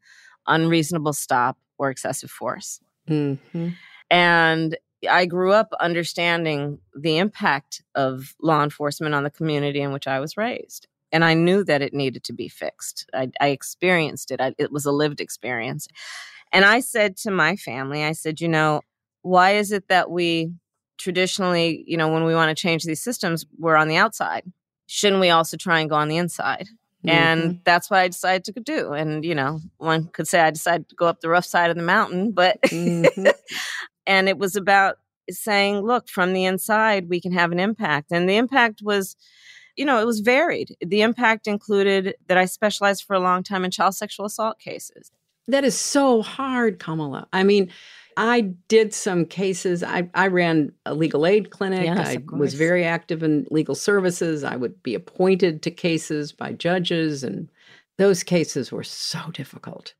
unreasonable 0.47 1.12
stop, 1.12 1.59
or 1.77 1.90
excessive 1.90 2.31
force. 2.31 2.79
Mm-hmm. 3.11 3.70
And 4.11 4.77
I 5.11 5.27
grew 5.27 5.51
up 5.51 5.75
understanding 5.81 6.79
the 6.94 7.18
impact 7.18 7.83
of 7.97 8.37
law 8.40 8.62
enforcement 8.62 9.12
on 9.12 9.25
the 9.25 9.31
community 9.31 9.81
in 9.81 9.92
which 9.92 10.07
I 10.07 10.20
was 10.20 10.37
raised. 10.37 10.87
And 11.14 11.24
I 11.24 11.35
knew 11.35 11.62
that 11.62 11.81
it 11.81 11.94
needed 11.94 12.24
to 12.24 12.33
be 12.33 12.48
fixed. 12.48 13.09
I, 13.14 13.31
I 13.40 13.50
experienced 13.50 14.33
it. 14.33 14.40
I, 14.40 14.53
it 14.59 14.72
was 14.72 14.85
a 14.85 14.90
lived 14.90 15.20
experience. 15.20 15.87
And 16.53 16.64
I 16.64 16.81
said 16.81 17.16
to 17.18 17.31
my 17.31 17.55
family, 17.55 18.03
I 18.03 18.11
said, 18.11 18.40
you 18.40 18.48
know, 18.48 18.81
why 19.22 19.53
is 19.53 19.70
it 19.70 19.87
that 19.87 20.11
we 20.11 20.53
traditionally, 20.98 21.85
you 21.87 21.96
know, 21.96 22.09
when 22.09 22.24
we 22.24 22.35
want 22.35 22.48
to 22.48 22.61
change 22.61 22.83
these 22.83 23.00
systems, 23.00 23.46
we're 23.61 23.77
on 23.77 23.87
the 23.87 23.94
outside? 23.96 24.42
Shouldn't 24.87 25.20
we 25.20 25.31
also 25.31 25.57
try 25.57 25.79
and 25.79 25.88
go 25.88 25.94
on 25.94 26.09
the 26.09 26.16
inside? 26.16 26.66
Mm-hmm. 27.07 27.11
And 27.11 27.61
that's 27.62 27.90
what 27.90 28.00
I 28.00 28.09
decided 28.09 28.53
to 28.53 28.61
do. 28.61 28.92
And, 28.92 29.24
you 29.24 29.37
know, 29.37 29.61
one 29.79 30.09
could 30.09 30.27
say 30.27 30.40
I 30.40 30.50
decided 30.50 30.88
to 30.88 30.96
go 30.96 31.07
up 31.07 31.20
the 31.20 31.29
rough 31.29 31.44
side 31.44 31.70
of 31.70 31.77
the 31.77 31.83
mountain, 31.85 32.33
but, 32.33 32.61
mm-hmm. 32.62 33.29
and 34.07 34.29
it 34.29 34.38
was 34.38 34.57
about 34.57 34.96
saying, 35.31 35.83
look, 35.83 36.09
from 36.09 36.33
the 36.33 36.44
inside, 36.44 37.09
we 37.09 37.20
can 37.20 37.31
have 37.31 37.53
an 37.53 37.61
impact. 37.61 38.11
And 38.11 38.29
the 38.29 38.37
impact 38.37 38.81
was, 38.83 39.14
you 39.77 39.85
know, 39.85 40.01
it 40.01 40.07
was 40.07 40.21
varied. 40.21 40.77
The 40.81 41.03
impact 41.03 41.47
included 41.47 42.15
that 42.29 42.39
I 42.39 42.45
specialized 42.45 43.05
for 43.05 43.15
a 43.15 43.21
long 43.21 43.43
time 43.43 43.65
in 43.65 43.71
child 43.71 43.95
sexual 43.95 44.27
assault 44.27 44.59
cases. 44.59 45.11
That 45.49 45.65
is 45.65 45.77
so 45.77 46.23
hard, 46.23 46.79
Kamala. 46.79 47.29
I 47.33 47.43
mean, 47.43 47.71
I 48.17 48.43
did 48.69 48.95
some 48.95 49.27
cases. 49.27 49.83
I, 49.83 50.09
I 50.15 50.29
ran 50.29 50.73
a 50.87 50.95
legal 50.95 51.27
aid 51.27 51.51
clinic. 51.51 51.85
Yes, 51.85 51.99
I 51.99 52.19
was 52.37 52.55
very 52.55 52.85
active 52.85 53.23
in 53.23 53.47
legal 53.51 53.75
services. 53.75 54.45
I 54.45 54.57
would 54.57 54.83
be 54.83 54.95
appointed 54.95 55.63
to 55.63 55.71
cases 55.71 56.33
by 56.33 56.53
judges, 56.53 57.25
and 57.25 57.51
those 57.99 58.23
cases 58.23 58.71
were 58.71 58.85
so 58.85 59.31
difficult. 59.33 59.95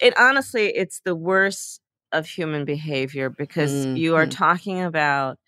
It 0.00 0.18
honestly, 0.18 0.68
it's 0.68 1.00
the 1.00 1.16
worst 1.16 1.80
of 2.12 2.26
human 2.26 2.64
behavior 2.64 3.28
because 3.28 3.72
mm-hmm. 3.72 3.96
you 3.96 4.16
are 4.16 4.26
talking 4.26 4.80
about 4.80 5.38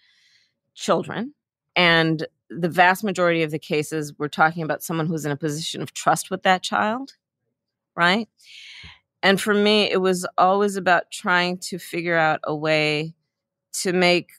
children 0.75 1.35
and 1.75 2.27
the 2.59 2.69
vast 2.69 3.05
majority 3.05 3.43
of 3.43 3.51
the 3.51 3.59
cases 3.59 4.13
we're 4.19 4.29
talking 4.29 4.63
about 4.63 4.83
someone 4.83 5.07
who's 5.07 5.25
in 5.25 5.33
a 5.33 5.37
position 5.37 5.83
of 5.83 5.93
trust 5.93 6.31
with 6.31 6.43
that 6.43 6.63
child 6.63 7.15
right 7.97 8.29
and 9.23 9.41
for 9.41 9.55
me 9.55 9.91
it 9.91 10.01
was 10.01 10.27
always 10.39 10.77
about 10.77 11.11
trying 11.11 11.59
to 11.59 11.79
figure 11.79 12.17
out 12.17 12.41
a 12.45 12.55
way 12.55 13.15
to 13.73 13.93
make 13.93 14.33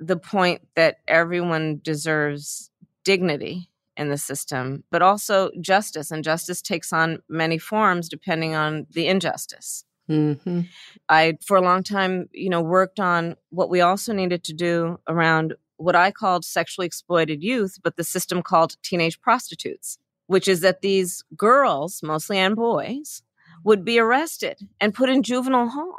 the 0.00 0.16
point 0.16 0.66
that 0.74 0.98
everyone 1.08 1.80
deserves 1.82 2.70
dignity 3.04 3.70
in 3.96 4.08
the 4.08 4.18
system 4.18 4.84
but 4.90 5.02
also 5.02 5.50
justice 5.60 6.10
and 6.10 6.24
justice 6.24 6.62
takes 6.62 6.92
on 6.92 7.22
many 7.28 7.58
forms 7.58 8.08
depending 8.08 8.54
on 8.54 8.86
the 8.90 9.06
injustice 9.06 9.84
Mm-hmm. 10.08 10.62
I, 11.08 11.38
for 11.44 11.56
a 11.56 11.62
long 11.62 11.82
time, 11.82 12.28
you 12.32 12.48
know, 12.48 12.62
worked 12.62 12.98
on 12.98 13.36
what 13.50 13.68
we 13.68 13.80
also 13.80 14.12
needed 14.12 14.44
to 14.44 14.54
do 14.54 14.98
around 15.06 15.54
what 15.78 15.96
I 15.96 16.10
called 16.10 16.44
sexually 16.44 16.86
exploited 16.86 17.42
youth, 17.42 17.78
but 17.82 17.96
the 17.96 18.04
system 18.04 18.42
called 18.42 18.76
teenage 18.82 19.20
prostitutes, 19.20 19.98
which 20.26 20.46
is 20.46 20.60
that 20.60 20.82
these 20.82 21.24
girls, 21.36 22.02
mostly 22.02 22.36
and 22.36 22.54
boys, 22.54 23.22
would 23.64 23.84
be 23.84 23.98
arrested 23.98 24.58
and 24.80 24.94
put 24.94 25.08
in 25.08 25.22
juvenile 25.22 25.68
hall. 25.68 25.98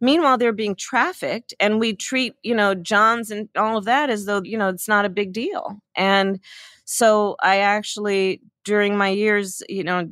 Meanwhile, 0.00 0.38
they're 0.38 0.52
being 0.52 0.76
trafficked, 0.76 1.54
and 1.58 1.80
we 1.80 1.94
treat, 1.94 2.34
you 2.42 2.54
know, 2.54 2.74
Johns 2.74 3.30
and 3.30 3.48
all 3.56 3.76
of 3.76 3.84
that 3.86 4.10
as 4.10 4.26
though, 4.26 4.42
you 4.42 4.56
know, 4.56 4.68
it's 4.68 4.88
not 4.88 5.04
a 5.04 5.08
big 5.10 5.32
deal. 5.32 5.80
And 5.96 6.40
so 6.84 7.36
I 7.42 7.58
actually, 7.58 8.42
during 8.64 8.96
my 8.96 9.08
years, 9.08 9.62
you 9.68 9.82
know, 9.82 10.08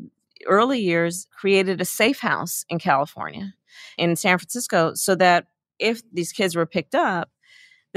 early 0.46 0.80
years 0.80 1.28
created 1.30 1.80
a 1.80 1.84
safe 1.84 2.18
house 2.18 2.64
in 2.68 2.78
California, 2.78 3.54
in 3.96 4.16
San 4.16 4.38
Francisco, 4.38 4.94
so 4.94 5.14
that 5.14 5.46
if 5.78 6.02
these 6.12 6.32
kids 6.32 6.56
were 6.56 6.66
picked 6.66 6.94
up, 6.94 7.30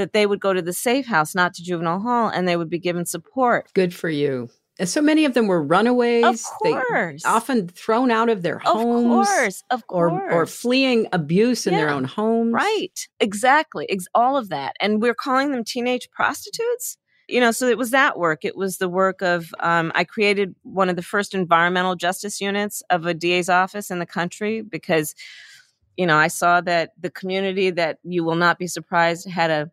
that 0.00 0.12
they 0.12 0.26
would 0.26 0.40
go 0.40 0.52
to 0.52 0.62
the 0.62 0.72
safe 0.72 1.06
house, 1.06 1.34
not 1.34 1.54
to 1.54 1.62
juvenile 1.62 2.00
hall, 2.00 2.28
and 2.28 2.48
they 2.48 2.56
would 2.56 2.70
be 2.70 2.78
given 2.78 3.06
support. 3.06 3.72
Good 3.74 3.94
for 3.94 4.08
you. 4.08 4.48
And 4.78 4.88
so 4.88 5.02
many 5.02 5.26
of 5.26 5.34
them 5.34 5.46
were 5.46 5.62
runaways. 5.62 6.24
Of 6.24 6.42
course. 6.62 7.22
They, 7.22 7.28
often 7.28 7.68
thrown 7.68 8.10
out 8.10 8.30
of 8.30 8.42
their 8.42 8.58
homes. 8.58 9.04
Of 9.04 9.26
course. 9.26 9.64
Of 9.70 9.86
course. 9.86 10.12
Or, 10.12 10.32
or 10.32 10.46
fleeing 10.46 11.06
abuse 11.12 11.66
in 11.66 11.74
yeah, 11.74 11.80
their 11.80 11.90
own 11.90 12.04
homes. 12.04 12.52
Right. 12.54 13.06
Exactly. 13.20 13.86
Ex- 13.90 14.06
all 14.14 14.38
of 14.38 14.48
that. 14.48 14.76
And 14.80 15.02
we're 15.02 15.14
calling 15.14 15.52
them 15.52 15.64
teenage 15.64 16.10
prostitutes 16.10 16.96
you 17.30 17.40
know, 17.40 17.52
so 17.52 17.68
it 17.68 17.78
was 17.78 17.90
that 17.90 18.18
work. 18.18 18.44
It 18.44 18.56
was 18.56 18.78
the 18.78 18.88
work 18.88 19.22
of, 19.22 19.54
um, 19.60 19.92
I 19.94 20.04
created 20.04 20.54
one 20.62 20.88
of 20.88 20.96
the 20.96 21.02
first 21.02 21.32
environmental 21.32 21.94
justice 21.94 22.40
units 22.40 22.82
of 22.90 23.06
a 23.06 23.14
DA's 23.14 23.48
office 23.48 23.90
in 23.90 24.00
the 24.00 24.06
country 24.06 24.62
because, 24.62 25.14
you 25.96 26.06
know, 26.06 26.16
I 26.16 26.26
saw 26.26 26.60
that 26.62 26.90
the 27.00 27.10
community 27.10 27.70
that 27.70 27.98
you 28.02 28.24
will 28.24 28.34
not 28.34 28.58
be 28.58 28.66
surprised 28.66 29.28
had 29.28 29.50
a 29.50 29.70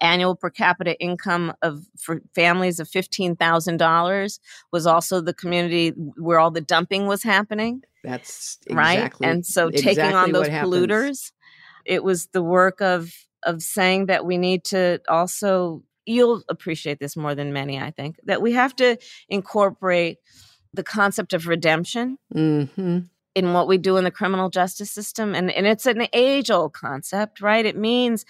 annual 0.00 0.34
per 0.34 0.50
capita 0.50 0.98
income 1.00 1.52
of 1.62 1.86
for 1.98 2.20
families 2.34 2.80
of 2.80 2.88
$15,000 2.88 4.38
was 4.72 4.86
also 4.86 5.20
the 5.20 5.34
community 5.34 5.90
where 6.16 6.38
all 6.38 6.50
the 6.50 6.60
dumping 6.60 7.06
was 7.06 7.22
happening. 7.22 7.82
That's 8.02 8.58
exactly, 8.66 9.26
right. 9.26 9.32
And 9.32 9.46
so 9.46 9.70
taking 9.70 9.90
exactly 9.90 10.14
on 10.14 10.32
those 10.32 10.48
happens. 10.48 10.74
polluters, 10.74 11.32
it 11.84 12.04
was 12.04 12.26
the 12.28 12.42
work 12.42 12.80
of 12.80 13.12
of 13.44 13.62
saying 13.62 14.06
that 14.06 14.24
we 14.24 14.38
need 14.38 14.64
to 14.64 15.00
also 15.08 15.82
you'll 16.06 16.42
appreciate 16.48 16.98
this 16.98 17.16
more 17.16 17.34
than 17.34 17.52
many, 17.52 17.78
I 17.78 17.90
think, 17.90 18.16
that 18.24 18.42
we 18.42 18.52
have 18.52 18.76
to 18.76 18.98
incorporate 19.28 20.18
the 20.72 20.82
concept 20.82 21.32
of 21.32 21.46
redemption 21.46 22.18
mm-hmm. 22.34 22.98
in 23.34 23.52
what 23.52 23.68
we 23.68 23.78
do 23.78 23.96
in 23.96 24.04
the 24.04 24.10
criminal 24.10 24.50
justice 24.50 24.90
system. 24.90 25.34
And, 25.34 25.50
and 25.50 25.66
it's 25.66 25.86
an 25.86 26.06
age 26.12 26.50
old 26.50 26.72
concept, 26.72 27.40
right? 27.40 27.64
It 27.64 27.76
means 27.76 28.24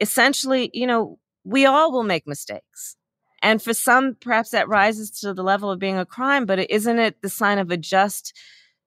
essentially, 0.00 0.70
you 0.72 0.86
know, 0.86 1.18
we 1.44 1.66
all 1.66 1.92
will 1.92 2.04
make 2.04 2.26
mistakes. 2.26 2.96
And 3.42 3.62
for 3.62 3.72
some, 3.72 4.16
perhaps 4.20 4.50
that 4.50 4.68
rises 4.68 5.10
to 5.20 5.32
the 5.32 5.42
level 5.42 5.70
of 5.70 5.78
being 5.78 5.98
a 5.98 6.06
crime, 6.06 6.44
but 6.44 6.70
isn't 6.70 6.98
it 6.98 7.22
the 7.22 7.28
sign 7.28 7.58
of 7.58 7.70
a 7.70 7.76
just 7.76 8.36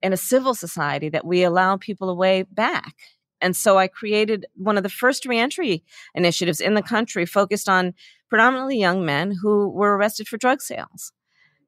in 0.02 0.14
a 0.14 0.18
civil 0.18 0.54
society 0.54 1.10
that 1.10 1.26
we 1.26 1.44
allow 1.44 1.78
people 1.78 2.10
a 2.10 2.16
way 2.16 2.44
back? 2.44 2.96
And 3.40 3.56
so 3.56 3.78
I 3.78 3.88
created 3.88 4.46
one 4.56 4.78
of 4.78 4.84
the 4.84 4.90
first 4.90 5.26
reentry 5.26 5.84
initiatives 6.14 6.60
in 6.60 6.76
the 6.76 6.84
country 6.84 7.26
focused 7.26 7.68
on 7.68 7.94
predominantly 8.30 8.78
young 8.78 9.06
men 9.06 9.32
who 9.42 9.70
were 9.70 9.98
arrested 9.98 10.28
for 10.28 10.38
drug 10.38 10.62
sales 10.62 11.12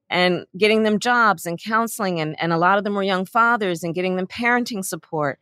and 0.09 0.45
getting 0.57 0.83
them 0.83 0.99
jobs 0.99 1.45
and 1.45 1.61
counseling. 1.61 2.19
And, 2.19 2.39
and 2.39 2.53
a 2.53 2.57
lot 2.57 2.77
of 2.77 2.83
them 2.83 2.93
were 2.93 3.03
young 3.03 3.25
fathers 3.25 3.83
and 3.83 3.95
getting 3.95 4.17
them 4.17 4.27
parenting 4.27 4.85
support 4.85 5.39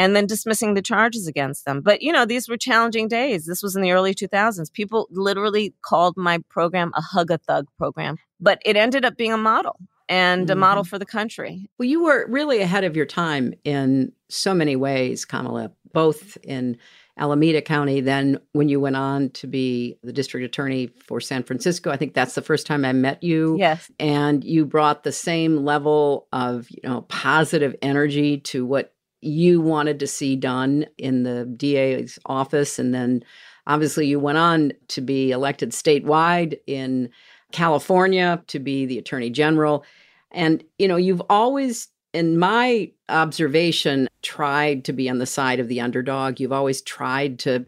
and 0.00 0.16
then 0.16 0.24
dismissing 0.24 0.72
the 0.72 0.80
charges 0.80 1.26
against 1.26 1.66
them. 1.66 1.82
But, 1.82 2.00
you 2.00 2.10
know, 2.10 2.24
these 2.24 2.48
were 2.48 2.56
challenging 2.56 3.06
days. 3.06 3.44
This 3.44 3.62
was 3.62 3.76
in 3.76 3.82
the 3.82 3.92
early 3.92 4.14
2000s. 4.14 4.72
People 4.72 5.06
literally 5.10 5.74
called 5.82 6.16
my 6.16 6.38
program 6.48 6.90
a 6.94 7.02
hug 7.02 7.30
a 7.30 7.36
thug 7.36 7.66
program, 7.76 8.16
but 8.40 8.62
it 8.64 8.76
ended 8.76 9.04
up 9.04 9.18
being 9.18 9.34
a 9.34 9.36
model 9.36 9.76
and 10.08 10.44
mm-hmm. 10.44 10.52
a 10.52 10.56
model 10.56 10.84
for 10.84 10.98
the 10.98 11.04
country. 11.04 11.68
Well, 11.78 11.86
you 11.86 12.02
were 12.02 12.26
really 12.30 12.62
ahead 12.62 12.84
of 12.84 12.96
your 12.96 13.04
time 13.04 13.52
in 13.62 14.12
so 14.30 14.54
many 14.54 14.74
ways, 14.74 15.26
Kamala, 15.26 15.70
both 15.92 16.38
in 16.44 16.78
Alameda 17.18 17.60
County. 17.60 18.00
Then, 18.00 18.38
when 18.52 18.70
you 18.70 18.80
went 18.80 18.96
on 18.96 19.28
to 19.30 19.46
be 19.46 19.98
the 20.02 20.14
district 20.14 20.46
attorney 20.46 20.86
for 21.06 21.20
San 21.20 21.42
Francisco, 21.42 21.90
I 21.90 21.98
think 21.98 22.14
that's 22.14 22.34
the 22.34 22.40
first 22.40 22.66
time 22.66 22.86
I 22.86 22.94
met 22.94 23.22
you. 23.22 23.56
Yes. 23.58 23.90
And 24.00 24.42
you 24.44 24.64
brought 24.64 25.04
the 25.04 25.12
same 25.12 25.58
level 25.58 26.26
of, 26.32 26.70
you 26.70 26.80
know, 26.84 27.02
positive 27.02 27.76
energy 27.82 28.38
to 28.38 28.64
what 28.64 28.94
you 29.20 29.60
wanted 29.60 30.00
to 30.00 30.06
see 30.06 30.36
done 30.36 30.86
in 30.98 31.22
the 31.22 31.44
DA's 31.56 32.18
office. 32.26 32.78
And 32.78 32.94
then 32.94 33.22
obviously 33.66 34.06
you 34.06 34.18
went 34.18 34.38
on 34.38 34.72
to 34.88 35.00
be 35.00 35.30
elected 35.30 35.72
statewide 35.72 36.58
in 36.66 37.10
California 37.52 38.42
to 38.46 38.58
be 38.58 38.86
the 38.86 38.98
attorney 38.98 39.30
general. 39.30 39.84
And, 40.30 40.62
you 40.78 40.88
know, 40.88 40.96
you've 40.96 41.22
always 41.28 41.88
in 42.12 42.38
my 42.38 42.90
observation, 43.08 44.08
tried 44.22 44.84
to 44.84 44.92
be 44.92 45.08
on 45.08 45.18
the 45.18 45.26
side 45.26 45.60
of 45.60 45.68
the 45.68 45.80
underdog. 45.80 46.40
You've 46.40 46.52
always 46.52 46.82
tried 46.82 47.38
to 47.40 47.64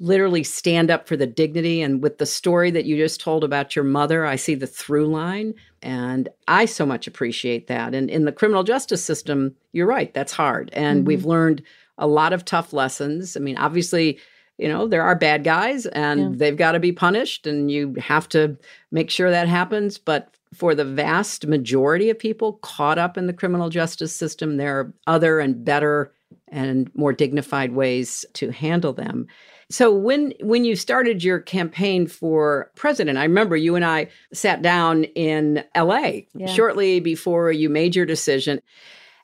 literally 0.00 0.42
stand 0.42 0.90
up 0.90 1.06
for 1.06 1.16
the 1.16 1.26
dignity. 1.26 1.80
And 1.80 2.02
with 2.02 2.18
the 2.18 2.26
story 2.26 2.70
that 2.72 2.84
you 2.84 2.96
just 2.96 3.20
told 3.20 3.44
about 3.44 3.76
your 3.76 3.84
mother, 3.84 4.26
I 4.26 4.36
see 4.36 4.54
the 4.54 4.66
through 4.66 5.06
line. 5.06 5.54
And 5.82 6.28
I 6.48 6.64
so 6.64 6.84
much 6.84 7.06
appreciate 7.06 7.68
that. 7.68 7.94
And 7.94 8.10
in 8.10 8.24
the 8.24 8.32
criminal 8.32 8.64
justice 8.64 9.04
system, 9.04 9.54
you're 9.72 9.86
right, 9.86 10.12
that's 10.12 10.32
hard. 10.32 10.70
And 10.72 11.00
mm-hmm. 11.00 11.06
we've 11.06 11.24
learned 11.24 11.62
a 11.96 12.06
lot 12.06 12.32
of 12.32 12.44
tough 12.44 12.72
lessons. 12.72 13.36
I 13.36 13.40
mean, 13.40 13.56
obviously, 13.56 14.18
you 14.58 14.68
know, 14.68 14.88
there 14.88 15.02
are 15.02 15.14
bad 15.14 15.44
guys 15.44 15.86
and 15.86 16.20
yeah. 16.20 16.28
they've 16.38 16.56
got 16.56 16.72
to 16.72 16.80
be 16.80 16.92
punished, 16.92 17.46
and 17.46 17.70
you 17.70 17.94
have 17.98 18.28
to 18.30 18.56
make 18.90 19.10
sure 19.10 19.30
that 19.30 19.48
happens. 19.48 19.98
But 19.98 20.34
for 20.54 20.74
the 20.74 20.84
vast 20.84 21.46
majority 21.46 22.10
of 22.10 22.18
people 22.18 22.54
caught 22.54 22.98
up 22.98 23.16
in 23.16 23.26
the 23.26 23.32
criminal 23.32 23.68
justice 23.68 24.14
system, 24.14 24.56
there 24.56 24.78
are 24.78 24.94
other 25.06 25.40
and 25.40 25.64
better 25.64 26.12
and 26.48 26.90
more 26.94 27.12
dignified 27.12 27.72
ways 27.72 28.24
to 28.34 28.50
handle 28.50 28.92
them. 28.92 29.26
So 29.70 29.92
when 29.92 30.32
when 30.40 30.64
you 30.64 30.76
started 30.76 31.24
your 31.24 31.40
campaign 31.40 32.06
for 32.06 32.70
president, 32.74 33.18
I 33.18 33.24
remember 33.24 33.56
you 33.56 33.76
and 33.76 33.84
I 33.84 34.08
sat 34.32 34.62
down 34.62 35.04
in 35.04 35.64
LA 35.76 36.22
yeah. 36.34 36.46
shortly 36.46 37.00
before 37.00 37.50
you 37.50 37.68
made 37.68 37.96
your 37.96 38.06
decision. 38.06 38.60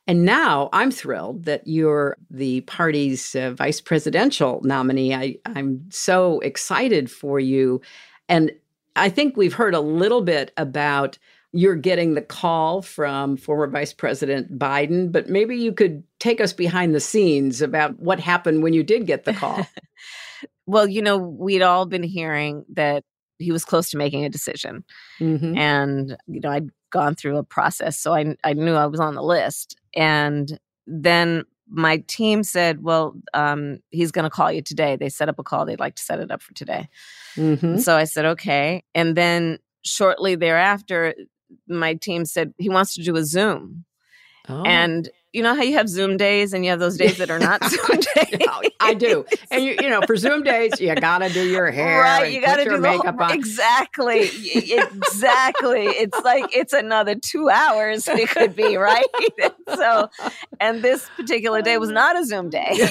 And 0.07 0.25
now 0.25 0.71
I'm 0.73 0.91
thrilled 0.91 1.45
that 1.45 1.67
you're 1.67 2.17
the 2.31 2.63
party's 2.63 3.35
uh, 3.37 3.53
vice 3.53 3.81
presidential 3.81 4.61
nominee. 4.65 5.15
I, 5.15 5.37
I'm 5.47 5.87
so 5.91 6.41
excited 6.41 7.11
for 7.11 7.39
you. 7.39 7.81
And 8.29 8.51
I 8.97 9.09
think 9.09 9.37
we've 9.37 9.55
heard 9.55 9.75
a 9.75 9.81
little 9.81 10.23
bit 10.23 10.53
about 10.57 11.19
you're 11.53 11.77
getting 11.77 12.15
the 12.15 12.23
call 12.23 12.81
from 12.81 13.37
former 13.37 13.67
Vice 13.67 13.93
President 13.93 14.57
Biden, 14.57 15.11
but 15.11 15.29
maybe 15.29 15.57
you 15.57 15.73
could 15.73 16.05
take 16.19 16.41
us 16.41 16.53
behind 16.53 16.95
the 16.95 17.01
scenes 17.01 17.61
about 17.61 17.99
what 17.99 18.21
happened 18.21 18.63
when 18.63 18.73
you 18.73 18.83
did 18.83 19.07
get 19.07 19.25
the 19.25 19.33
call. 19.33 19.67
well, 20.67 20.87
you 20.87 21.03
know, 21.03 21.17
we'd 21.19 21.63
all 21.63 21.87
been 21.87 22.03
hearing 22.03 22.65
that 22.75 23.05
he 23.39 23.53
was 23.53 23.65
close 23.65 23.91
to 23.91 23.97
making 23.97 24.25
a 24.25 24.29
decision. 24.29 24.85
Mm-hmm. 25.19 25.57
And, 25.57 26.17
you 26.27 26.41
know, 26.41 26.51
I'd 26.51 26.69
gone 26.91 27.15
through 27.15 27.39
a 27.39 27.45
process, 27.45 27.99
so 27.99 28.13
I, 28.13 28.37
I 28.45 28.53
knew 28.53 28.75
I 28.75 28.87
was 28.87 29.01
on 29.01 29.15
the 29.15 29.23
list. 29.23 29.77
And 29.95 30.59
then 30.87 31.45
my 31.71 31.99
team 32.09 32.43
said, 32.43 32.83
Well, 32.83 33.15
um, 33.33 33.79
he's 33.91 34.11
going 34.11 34.25
to 34.25 34.31
call 34.31 34.51
you 34.51 34.61
today. 34.61 34.97
They 34.97 35.09
set 35.09 35.29
up 35.29 35.39
a 35.39 35.43
call. 35.43 35.65
They'd 35.65 35.81
like 35.81 35.95
to 35.97 36.03
set 36.03 36.21
it 36.21 36.31
up 36.31 36.43
for 36.43 36.53
today. 36.55 36.89
Mm-hmm. 37.37 37.79
So 37.79 37.97
I 37.97 38.05
said, 38.05 38.25
Okay. 38.27 38.85
And 38.95 39.17
then 39.17 39.59
shortly 39.83 40.35
thereafter, 40.35 41.15
my 41.69 41.95
team 41.95 42.25
said, 42.25 42.53
He 42.59 42.69
wants 42.69 42.95
to 42.95 43.03
do 43.03 43.17
a 43.17 43.25
Zoom. 43.25 43.85
Oh. 44.49 44.63
And 44.65 45.09
you 45.33 45.43
know 45.43 45.55
how 45.55 45.63
you 45.63 45.75
have 45.75 45.89
Zoom 45.89 46.17
days 46.17 46.53
and 46.53 46.65
you 46.65 46.71
have 46.71 46.81
those 46.81 46.97
days 46.97 47.19
that 47.19 47.31
are 47.31 47.39
not 47.51 47.63
Zoom 47.65 48.01
days. 48.15 48.47
I 48.81 48.95
do, 48.95 49.25
and 49.51 49.63
you, 49.63 49.77
you 49.81 49.89
know, 49.89 50.01
for 50.07 50.17
Zoom 50.17 50.43
days, 50.43 50.81
you 50.81 50.95
got 50.95 51.19
to 51.19 51.29
do 51.29 51.47
your 51.47 51.71
hair, 51.71 52.01
right? 52.01 52.33
You 52.33 52.41
got 52.41 52.57
to 52.57 52.65
do 52.65 52.79
makeup 52.79 53.17
whole, 53.17 53.25
on. 53.25 53.33
Exactly, 53.33 54.29
exactly. 54.53 55.85
It's 55.87 56.19
like 56.25 56.57
it's 56.57 56.73
another 56.73 57.15
two 57.15 57.49
hours. 57.49 58.09
It 58.09 58.29
could 58.31 58.57
be 58.57 58.77
right. 58.77 59.05
so, 59.75 60.09
and 60.59 60.83
this 60.83 61.09
particular 61.17 61.63
day 61.63 61.79
was 61.79 61.91
not 61.91 62.19
a 62.19 62.25
Zoom 62.25 62.51
day. 62.51 62.89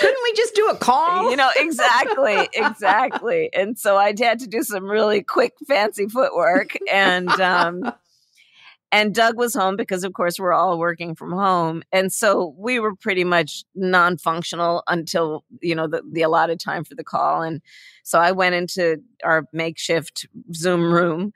Couldn't 0.00 0.20
we 0.22 0.32
just 0.34 0.54
do 0.54 0.68
a 0.68 0.76
call? 0.76 1.30
You 1.30 1.36
know, 1.36 1.50
exactly, 1.56 2.48
exactly. 2.54 3.50
And 3.52 3.78
so 3.78 3.96
I 3.96 4.14
had 4.18 4.38
to 4.40 4.46
do 4.46 4.62
some 4.62 4.84
really 4.84 5.22
quick, 5.22 5.54
fancy 5.66 6.06
footwork, 6.06 6.76
and 6.90 7.28
um, 7.40 7.92
and 8.92 9.14
Doug 9.14 9.36
was 9.36 9.52
home 9.52 9.76
because, 9.76 10.04
of 10.04 10.12
course, 10.12 10.38
we're 10.38 10.52
all 10.52 10.78
working 10.78 11.14
from 11.16 11.32
home. 11.32 11.82
And 11.90 12.12
so 12.12 12.54
we 12.56 12.78
were 12.78 12.94
pretty 12.94 13.24
much 13.24 13.64
non 13.74 14.16
functional 14.16 14.84
until, 14.86 15.44
you 15.60 15.74
know, 15.74 15.88
the, 15.88 16.02
the 16.10 16.22
allotted 16.22 16.60
time 16.60 16.84
for 16.84 16.94
the 16.94 17.04
call. 17.04 17.42
And 17.42 17.60
so 18.04 18.20
I 18.20 18.30
went 18.30 18.54
into 18.54 19.02
our 19.24 19.46
makeshift 19.52 20.26
Zoom 20.54 20.92
room 20.92 21.32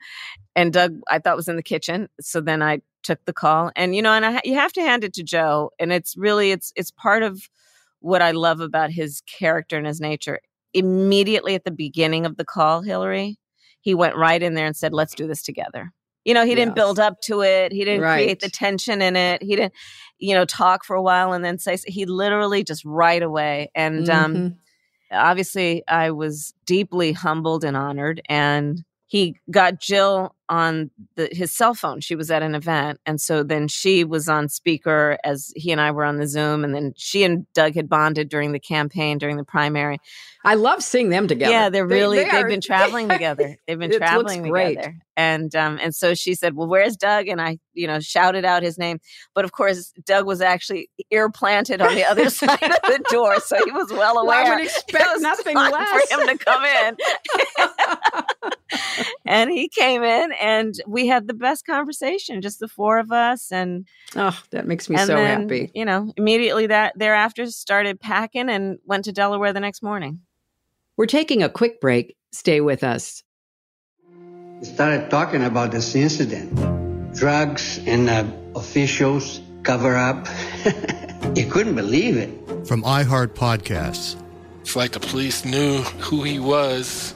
and 0.55 0.71
Doug, 0.71 0.99
I 1.09 1.19
thought 1.19 1.35
was 1.35 1.49
in 1.49 1.57
the 1.57 1.63
kitchen. 1.63 2.07
So 2.21 2.39
then 2.39 2.61
I 2.61 2.81
took 3.03 3.23
the 3.25 3.33
call 3.33 3.71
and, 3.75 3.95
you 3.95 4.01
know, 4.01 4.13
and 4.13 4.25
I, 4.25 4.41
you 4.45 4.55
have 4.55 4.73
to 4.73 4.81
hand 4.81 5.03
it 5.03 5.13
to 5.15 5.23
Joe. 5.23 5.71
And 5.77 5.91
it's 5.91 6.15
really, 6.15 6.51
it's, 6.51 6.71
it's 6.77 6.91
part 6.91 7.21
of 7.21 7.49
what 7.99 8.21
I 8.21 8.31
love 8.31 8.61
about 8.61 8.91
his 8.91 9.21
character 9.21 9.77
and 9.77 9.85
his 9.85 9.99
nature. 9.99 10.39
Immediately 10.73 11.55
at 11.55 11.65
the 11.65 11.71
beginning 11.71 12.25
of 12.25 12.37
the 12.37 12.45
call, 12.45 12.81
Hillary, 12.81 13.37
he 13.81 13.93
went 13.93 14.15
right 14.15 14.41
in 14.41 14.53
there 14.53 14.65
and 14.67 14.75
said, 14.75 14.93
let's 14.93 15.15
do 15.15 15.27
this 15.27 15.43
together 15.43 15.91
you 16.23 16.33
know, 16.33 16.45
he 16.45 16.55
didn't 16.55 16.75
build 16.75 16.99
up 16.99 17.19
to 17.21 17.41
it. 17.41 17.71
He 17.71 17.83
didn't 17.83 18.01
right. 18.01 18.23
create 18.23 18.39
the 18.39 18.49
tension 18.49 19.01
in 19.01 19.15
it. 19.15 19.41
He 19.41 19.55
didn't, 19.55 19.73
you 20.19 20.35
know, 20.35 20.45
talk 20.45 20.85
for 20.85 20.95
a 20.95 21.01
while 21.01 21.33
and 21.33 21.43
then 21.43 21.57
say, 21.57 21.77
he 21.85 22.05
literally 22.05 22.63
just 22.63 22.85
right 22.85 23.21
away. 23.21 23.71
And 23.73 24.09
um, 24.09 24.33
mm-hmm. 24.33 24.45
um, 24.45 24.55
obviously, 25.11 25.83
I 25.87 26.11
was 26.11 26.53
deeply 26.65 27.11
humbled 27.11 27.63
and 27.63 27.75
honored. 27.75 28.21
And 28.29 28.83
he 29.11 29.35
got 29.51 29.77
Jill 29.77 30.33
on 30.47 30.89
the, 31.17 31.27
his 31.33 31.51
cell 31.51 31.73
phone. 31.73 31.99
She 31.99 32.15
was 32.15 32.31
at 32.31 32.43
an 32.43 32.55
event. 32.55 33.01
And 33.05 33.19
so 33.19 33.43
then 33.43 33.67
she 33.67 34.05
was 34.05 34.29
on 34.29 34.47
speaker 34.47 35.17
as 35.25 35.51
he 35.53 35.73
and 35.73 35.81
I 35.81 35.91
were 35.91 36.05
on 36.05 36.15
the 36.15 36.27
Zoom. 36.27 36.63
And 36.63 36.73
then 36.73 36.93
she 36.95 37.25
and 37.25 37.45
Doug 37.51 37.75
had 37.75 37.89
bonded 37.89 38.29
during 38.29 38.53
the 38.53 38.59
campaign, 38.59 39.17
during 39.17 39.35
the 39.35 39.43
primary. 39.43 39.97
I 40.45 40.53
love 40.53 40.81
seeing 40.81 41.09
them 41.09 41.27
together. 41.27 41.51
Yeah, 41.51 41.69
they're 41.69 41.85
really, 41.85 42.19
they, 42.19 42.23
they 42.29 42.29
have 42.29 42.47
been 42.47 42.61
traveling 42.61 43.09
together. 43.09 43.57
They've 43.67 43.77
been 43.77 43.97
traveling 43.97 44.43
together. 44.43 44.95
And, 45.17 45.53
um, 45.57 45.77
and 45.81 45.93
so 45.93 46.13
she 46.13 46.33
said, 46.33 46.55
well, 46.55 46.67
where's 46.67 46.95
Doug? 46.95 47.27
And 47.27 47.41
I, 47.41 47.59
you 47.73 47.87
know, 47.87 47.99
shouted 47.99 48.45
out 48.45 48.63
his 48.63 48.77
name. 48.77 48.99
But 49.35 49.43
of 49.43 49.51
course, 49.51 49.91
Doug 50.05 50.25
was 50.25 50.39
actually 50.39 50.89
ear 51.11 51.29
planted 51.29 51.81
on 51.81 51.95
the 51.95 52.05
other 52.05 52.29
side 52.29 52.63
of 52.63 52.81
the 52.81 53.03
door. 53.09 53.41
So 53.41 53.57
he 53.65 53.71
was 53.71 53.91
well 53.91 54.17
aware. 54.19 54.43
Well, 54.43 54.53
I 54.53 54.55
would 54.55 54.63
expect 54.65 55.19
nothing 55.19 55.57
less. 55.57 56.07
For 56.07 56.21
him 56.21 56.27
to 56.27 56.37
come 56.37 56.63
in. 56.63 56.97
And 59.25 59.51
he 59.51 59.69
came 59.69 60.03
in 60.03 60.31
and 60.33 60.75
we 60.87 61.07
had 61.07 61.27
the 61.27 61.33
best 61.33 61.65
conversation, 61.65 62.41
just 62.41 62.59
the 62.59 62.67
four 62.67 62.99
of 62.99 63.11
us. 63.11 63.51
And 63.51 63.87
oh, 64.15 64.37
that 64.51 64.67
makes 64.67 64.89
me 64.89 64.97
so 64.97 65.07
then, 65.07 65.41
happy. 65.41 65.71
You 65.73 65.85
know, 65.85 66.11
immediately 66.17 66.67
that 66.67 66.97
thereafter 66.97 67.45
started 67.47 67.99
packing 67.99 68.49
and 68.49 68.79
went 68.85 69.05
to 69.05 69.11
Delaware 69.11 69.53
the 69.53 69.59
next 69.59 69.83
morning. 69.83 70.21
We're 70.97 71.05
taking 71.05 71.43
a 71.43 71.49
quick 71.49 71.81
break. 71.81 72.15
Stay 72.31 72.61
with 72.61 72.83
us. 72.83 73.23
We 74.59 74.65
started 74.65 75.09
talking 75.09 75.43
about 75.43 75.71
this 75.71 75.95
incident, 75.95 77.15
drugs 77.15 77.79
and 77.87 78.09
uh, 78.09 78.25
officials 78.55 79.41
cover 79.63 79.95
up. 79.95 80.27
you 81.35 81.47
couldn't 81.47 81.75
believe 81.75 82.17
it. 82.17 82.67
From 82.67 82.83
iHeart 82.83 83.29
Podcasts. 83.29 84.15
It's 84.61 84.75
like 84.75 84.91
the 84.91 84.99
police 84.99 85.43
knew 85.43 85.81
who 85.81 86.23
he 86.23 86.39
was 86.39 87.15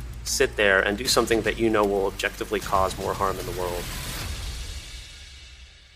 sit 0.31 0.55
there 0.55 0.79
and 0.79 0.97
do 0.97 1.05
something 1.05 1.41
that 1.41 1.59
you 1.59 1.69
know 1.69 1.83
will 1.83 2.05
objectively 2.05 2.59
cause 2.59 2.97
more 2.97 3.13
harm 3.13 3.37
in 3.37 3.45
the 3.45 3.51
world. 3.59 3.83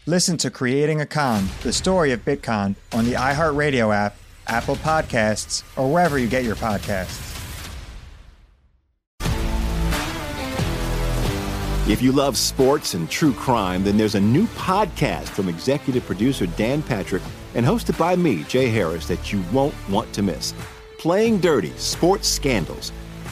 Listen 0.05 0.37
to 0.37 0.51
Creating 0.51 1.01
a 1.01 1.05
Con, 1.05 1.47
the 1.63 1.73
story 1.73 2.11
of 2.11 2.23
Bitcoin, 2.23 2.75
on 2.93 3.05
the 3.05 3.13
iHeartRadio 3.13 3.93
app, 3.93 4.15
Apple 4.45 4.75
Podcasts, 4.75 5.63
or 5.75 5.91
wherever 5.91 6.19
you 6.19 6.27
get 6.27 6.43
your 6.43 6.55
podcasts. 6.55 7.31
If 11.87 12.01
you 12.01 12.11
love 12.11 12.35
sports 12.35 12.95
and 12.95 13.09
true 13.09 13.33
crime, 13.33 13.83
then 13.83 13.95
there's 13.95 14.15
a 14.15 14.19
new 14.19 14.47
podcast 14.47 15.29
from 15.29 15.49
executive 15.49 16.03
producer 16.05 16.47
Dan 16.47 16.81
Patrick 16.81 17.21
and 17.53 17.65
hosted 17.65 17.97
by 17.97 18.15
me, 18.15 18.43
Jay 18.43 18.69
Harris, 18.69 19.07
that 19.07 19.31
you 19.31 19.43
won't 19.51 19.75
want 19.89 20.11
to 20.13 20.21
miss. 20.21 20.53
Playing 20.97 21.39
Dirty 21.39 21.71
Sports 21.77 22.27
Scandals. 22.27 22.91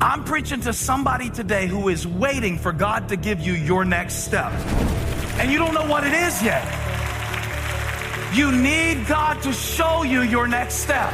I'm 0.00 0.22
preaching 0.22 0.60
to 0.60 0.72
somebody 0.72 1.30
today 1.30 1.66
who 1.66 1.88
is 1.88 2.06
waiting 2.06 2.58
for 2.58 2.72
God 2.72 3.08
to 3.08 3.16
give 3.16 3.40
you 3.40 3.54
your 3.54 3.84
next 3.84 4.24
step. 4.24 4.52
And 5.38 5.50
you 5.50 5.58
don't 5.58 5.72
know 5.72 5.86
what 5.86 6.04
it 6.06 6.12
is 6.12 6.42
yet. 6.42 6.62
You 8.34 8.52
need 8.52 9.06
God 9.06 9.42
to 9.44 9.52
show 9.52 10.02
you 10.02 10.22
your 10.22 10.46
next 10.46 10.74
step. 10.74 11.10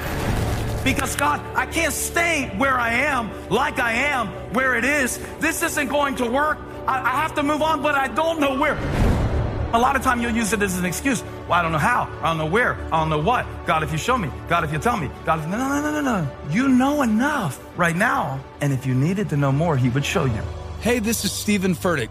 Because 0.82 1.14
God, 1.14 1.40
I 1.54 1.66
can't 1.66 1.92
stay 1.92 2.52
where 2.56 2.78
I 2.80 2.94
am, 2.94 3.30
like 3.48 3.78
I 3.78 3.92
am, 3.92 4.26
where 4.54 4.74
it 4.74 4.84
is. 4.84 5.18
This 5.38 5.62
isn't 5.62 5.88
going 5.88 6.16
to 6.16 6.28
work. 6.28 6.58
I, 6.86 7.00
I 7.00 7.20
have 7.22 7.34
to 7.36 7.42
move 7.42 7.62
on, 7.62 7.82
but 7.82 7.94
I 7.94 8.08
don't 8.08 8.40
know 8.40 8.58
where. 8.58 8.76
A 9.72 9.78
lot 9.78 9.94
of 9.94 10.02
time 10.02 10.20
you'll 10.20 10.34
use 10.34 10.52
it 10.52 10.62
as 10.62 10.76
an 10.78 10.84
excuse. 10.84 11.22
Well, 11.22 11.52
I 11.52 11.62
don't 11.62 11.70
know 11.70 11.78
how. 11.78 12.10
I 12.22 12.24
don't 12.24 12.38
know 12.38 12.46
where. 12.46 12.74
I 12.86 12.98
don't 12.98 13.08
know 13.08 13.22
what. 13.22 13.46
God, 13.66 13.84
if 13.84 13.92
you 13.92 13.98
show 13.98 14.18
me. 14.18 14.30
God, 14.48 14.64
if 14.64 14.72
you 14.72 14.80
tell 14.80 14.96
me. 14.96 15.08
God, 15.24 15.38
if 15.38 15.46
no, 15.46 15.58
no, 15.58 15.80
no, 15.80 15.92
no, 15.92 16.00
no. 16.00 16.30
You 16.50 16.68
know 16.68 17.02
enough 17.02 17.60
right 17.80 17.96
now. 17.96 18.38
And 18.60 18.72
if 18.72 18.86
you 18.86 18.94
needed 18.94 19.30
to 19.30 19.36
know 19.36 19.50
more, 19.50 19.76
He 19.76 19.88
would 19.88 20.04
show 20.04 20.26
you. 20.26 20.42
Hey, 20.80 21.00
this 21.00 21.24
is 21.24 21.32
Steven 21.32 21.74
Furtick. 21.74 22.10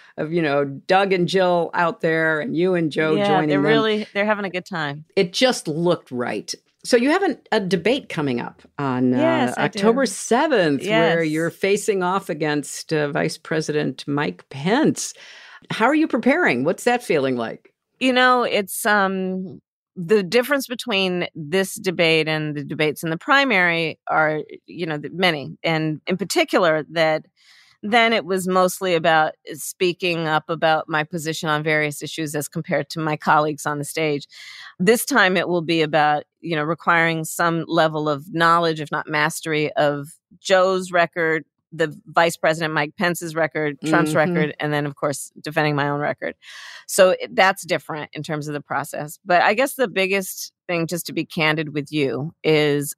of 0.17 0.31
you 0.31 0.41
know 0.41 0.65
Doug 0.65 1.13
and 1.13 1.27
Jill 1.27 1.69
out 1.73 2.01
there 2.01 2.39
and 2.39 2.55
you 2.55 2.75
and 2.75 2.91
Joe 2.91 3.15
yeah, 3.15 3.27
joining 3.27 3.49
they're 3.49 3.61
them. 3.61 3.67
really 3.67 4.07
they're 4.13 4.25
having 4.25 4.45
a 4.45 4.49
good 4.49 4.65
time. 4.65 5.05
It 5.15 5.33
just 5.33 5.67
looked 5.67 6.11
right. 6.11 6.53
So 6.83 6.97
you 6.97 7.11
have 7.11 7.21
an, 7.21 7.37
a 7.51 7.59
debate 7.59 8.09
coming 8.09 8.41
up 8.41 8.63
on 8.79 9.11
Yes, 9.11 9.55
uh, 9.57 9.61
October 9.61 10.05
seventh, 10.05 10.83
where 10.83 11.23
you're 11.23 11.51
facing 11.51 12.01
off 12.01 12.29
against 12.29 12.91
uh, 12.91 13.09
Vice 13.11 13.37
President 13.37 14.07
Mike 14.07 14.47
Pence. 14.49 15.13
How 15.69 15.85
are 15.85 15.95
you 15.95 16.07
preparing? 16.07 16.63
What's 16.63 16.85
that 16.85 17.03
feeling 17.03 17.35
like? 17.37 17.73
You 17.99 18.13
know, 18.13 18.43
it's 18.43 18.85
um 18.85 19.61
the 19.95 20.23
difference 20.23 20.67
between 20.67 21.27
this 21.35 21.75
debate 21.75 22.27
and 22.27 22.55
the 22.55 22.63
debates 22.63 23.03
in 23.03 23.09
the 23.09 23.17
primary 23.17 23.99
are, 24.07 24.41
you 24.65 24.85
know, 24.85 24.99
many, 25.11 25.57
and 25.63 26.01
in 26.07 26.17
particular 26.17 26.85
that 26.91 27.25
then 27.83 28.13
it 28.13 28.25
was 28.25 28.47
mostly 28.47 28.93
about 28.93 29.33
speaking 29.53 30.27
up 30.27 30.49
about 30.49 30.87
my 30.87 31.03
position 31.03 31.49
on 31.49 31.63
various 31.63 32.01
issues 32.01 32.35
as 32.35 32.47
compared 32.47 32.89
to 32.91 32.99
my 32.99 33.17
colleagues 33.17 33.65
on 33.65 33.79
the 33.79 33.85
stage. 33.85 34.27
This 34.79 35.05
time 35.05 35.35
it 35.35 35.47
will 35.47 35.61
be 35.63 35.81
about, 35.81 36.23
you 36.41 36.55
know, 36.55 36.63
requiring 36.63 37.23
some 37.23 37.65
level 37.67 38.07
of 38.07 38.33
knowledge, 38.33 38.79
if 38.81 38.91
not 38.91 39.07
mastery, 39.07 39.71
of 39.73 40.09
Joe's 40.39 40.91
record, 40.91 41.43
the 41.71 41.97
Vice 42.07 42.35
President 42.35 42.73
Mike 42.73 42.93
Pence's 42.97 43.33
record, 43.33 43.77
Trump's 43.85 44.11
Mhm. 44.11 44.15
record, 44.15 44.55
and 44.59 44.73
then, 44.73 44.85
of 44.85 44.95
course, 44.95 45.31
defending 45.39 45.75
my 45.75 45.87
own 45.87 46.01
record. 46.01 46.35
So 46.85 47.15
that's 47.31 47.65
different 47.65 48.11
in 48.13 48.23
terms 48.23 48.47
of 48.47 48.53
the 48.53 48.61
process. 48.61 49.19
But 49.25 49.41
I 49.41 49.53
guess 49.53 49.75
the 49.75 49.87
biggest 49.87 50.51
thing, 50.67 50.85
just 50.85 51.05
to 51.05 51.13
be 51.13 51.25
candid 51.25 51.73
with 51.73 51.91
you, 51.91 52.33
is 52.43 52.93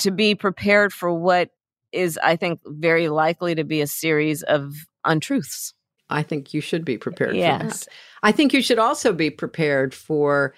to 0.00 0.10
be 0.10 0.34
prepared 0.34 0.92
for 0.92 1.12
what 1.12 1.50
is, 1.96 2.18
I 2.22 2.36
think, 2.36 2.60
very 2.66 3.08
likely 3.08 3.54
to 3.54 3.64
be 3.64 3.80
a 3.80 3.86
series 3.86 4.42
of 4.42 4.74
untruths. 5.04 5.74
I 6.08 6.22
think 6.22 6.54
you 6.54 6.60
should 6.60 6.84
be 6.84 6.98
prepared 6.98 7.30
for 7.32 7.36
Yes. 7.36 7.84
that. 7.84 7.88
I 8.22 8.32
think 8.32 8.52
you 8.52 8.62
should 8.62 8.78
also 8.78 9.12
be 9.12 9.30
prepared 9.30 9.92
for 9.94 10.54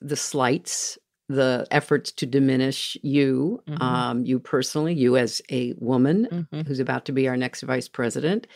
the 0.00 0.16
slights, 0.16 0.98
the 1.28 1.66
efforts 1.70 2.12
to 2.12 2.26
diminish 2.26 2.96
you, 3.02 3.62
Mhm. 3.68 3.82
um, 3.82 4.24
you 4.24 4.38
personally, 4.38 4.94
you 4.94 5.16
as 5.16 5.42
a 5.50 5.74
woman 5.78 6.46
Mhm. 6.52 6.66
who's 6.66 6.80
about 6.80 7.04
to 7.06 7.12
be 7.12 7.28
our 7.28 7.36
next 7.36 7.62
vice 7.62 7.88
president. 7.88 8.46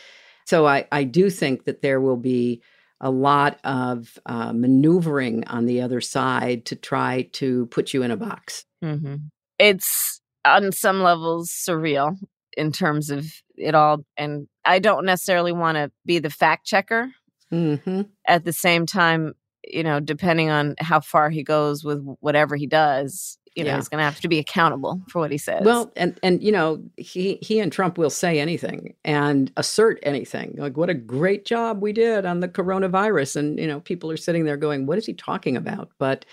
So 0.46 0.66
I, 0.66 0.86
I 0.92 1.04
do 1.04 1.30
think 1.30 1.64
that 1.64 1.82
there 1.82 2.00
will 2.00 2.16
be 2.16 2.62
a 3.00 3.10
lot 3.10 3.58
of 3.64 4.18
uh, 4.26 4.52
maneuvering 4.52 5.44
on 5.48 5.66
the 5.66 5.80
other 5.80 6.00
side 6.00 6.64
to 6.66 6.76
try 6.76 7.28
to 7.32 7.66
put 7.66 7.92
you 7.92 8.02
in 8.02 8.10
a 8.10 8.16
box. 8.16 8.64
hmm 8.80 9.16
It's 9.58 10.20
on 10.44 10.72
some 10.72 11.02
levels 11.02 11.50
surreal 11.50 12.16
in 12.56 12.72
terms 12.72 13.10
of 13.10 13.26
it 13.56 13.74
all. 13.74 14.04
And 14.16 14.48
I 14.64 14.78
don't 14.78 15.04
necessarily 15.06 15.52
want 15.52 15.76
to 15.76 15.90
be 16.04 16.18
the 16.18 16.30
fact 16.30 16.66
checker. 16.66 17.10
Mm-hmm. 17.52 18.02
At 18.26 18.44
the 18.44 18.52
same 18.52 18.86
time, 18.86 19.34
you 19.64 19.82
know, 19.82 20.00
depending 20.00 20.50
on 20.50 20.74
how 20.78 21.00
far 21.00 21.30
he 21.30 21.42
goes 21.42 21.84
with 21.84 22.02
whatever 22.20 22.56
he 22.56 22.66
does, 22.66 23.38
you 23.54 23.62
know, 23.62 23.70
Yeah. 23.70 23.76
he's 23.76 23.88
going 23.88 23.98
to 23.98 24.04
have 24.04 24.20
to 24.20 24.28
be 24.28 24.38
accountable 24.38 25.02
for 25.08 25.18
what 25.20 25.30
he 25.30 25.36
says. 25.36 25.62
Well, 25.62 25.92
and 25.94 26.18
and 26.22 26.42
you 26.42 26.50
know, 26.50 26.82
he 26.96 27.38
he 27.42 27.60
and 27.60 27.70
Trump 27.70 27.98
will 27.98 28.08
say 28.10 28.40
anything 28.40 28.94
and 29.04 29.52
assert 29.58 29.98
anything. 30.02 30.54
Like 30.56 30.78
what 30.78 30.88
a 30.88 30.94
great 30.94 31.44
job 31.44 31.82
we 31.82 31.92
did 31.92 32.24
on 32.24 32.40
the 32.40 32.48
coronavirus 32.48 33.36
and 33.36 33.58
you 33.58 33.66
know, 33.66 33.80
people 33.80 34.10
are 34.10 34.16
sitting 34.16 34.44
there 34.46 34.56
going, 34.56 34.86
what 34.86 34.96
is 34.96 35.04
he 35.04 35.12
talking 35.12 35.56
about? 35.56 35.90
But 35.98 36.24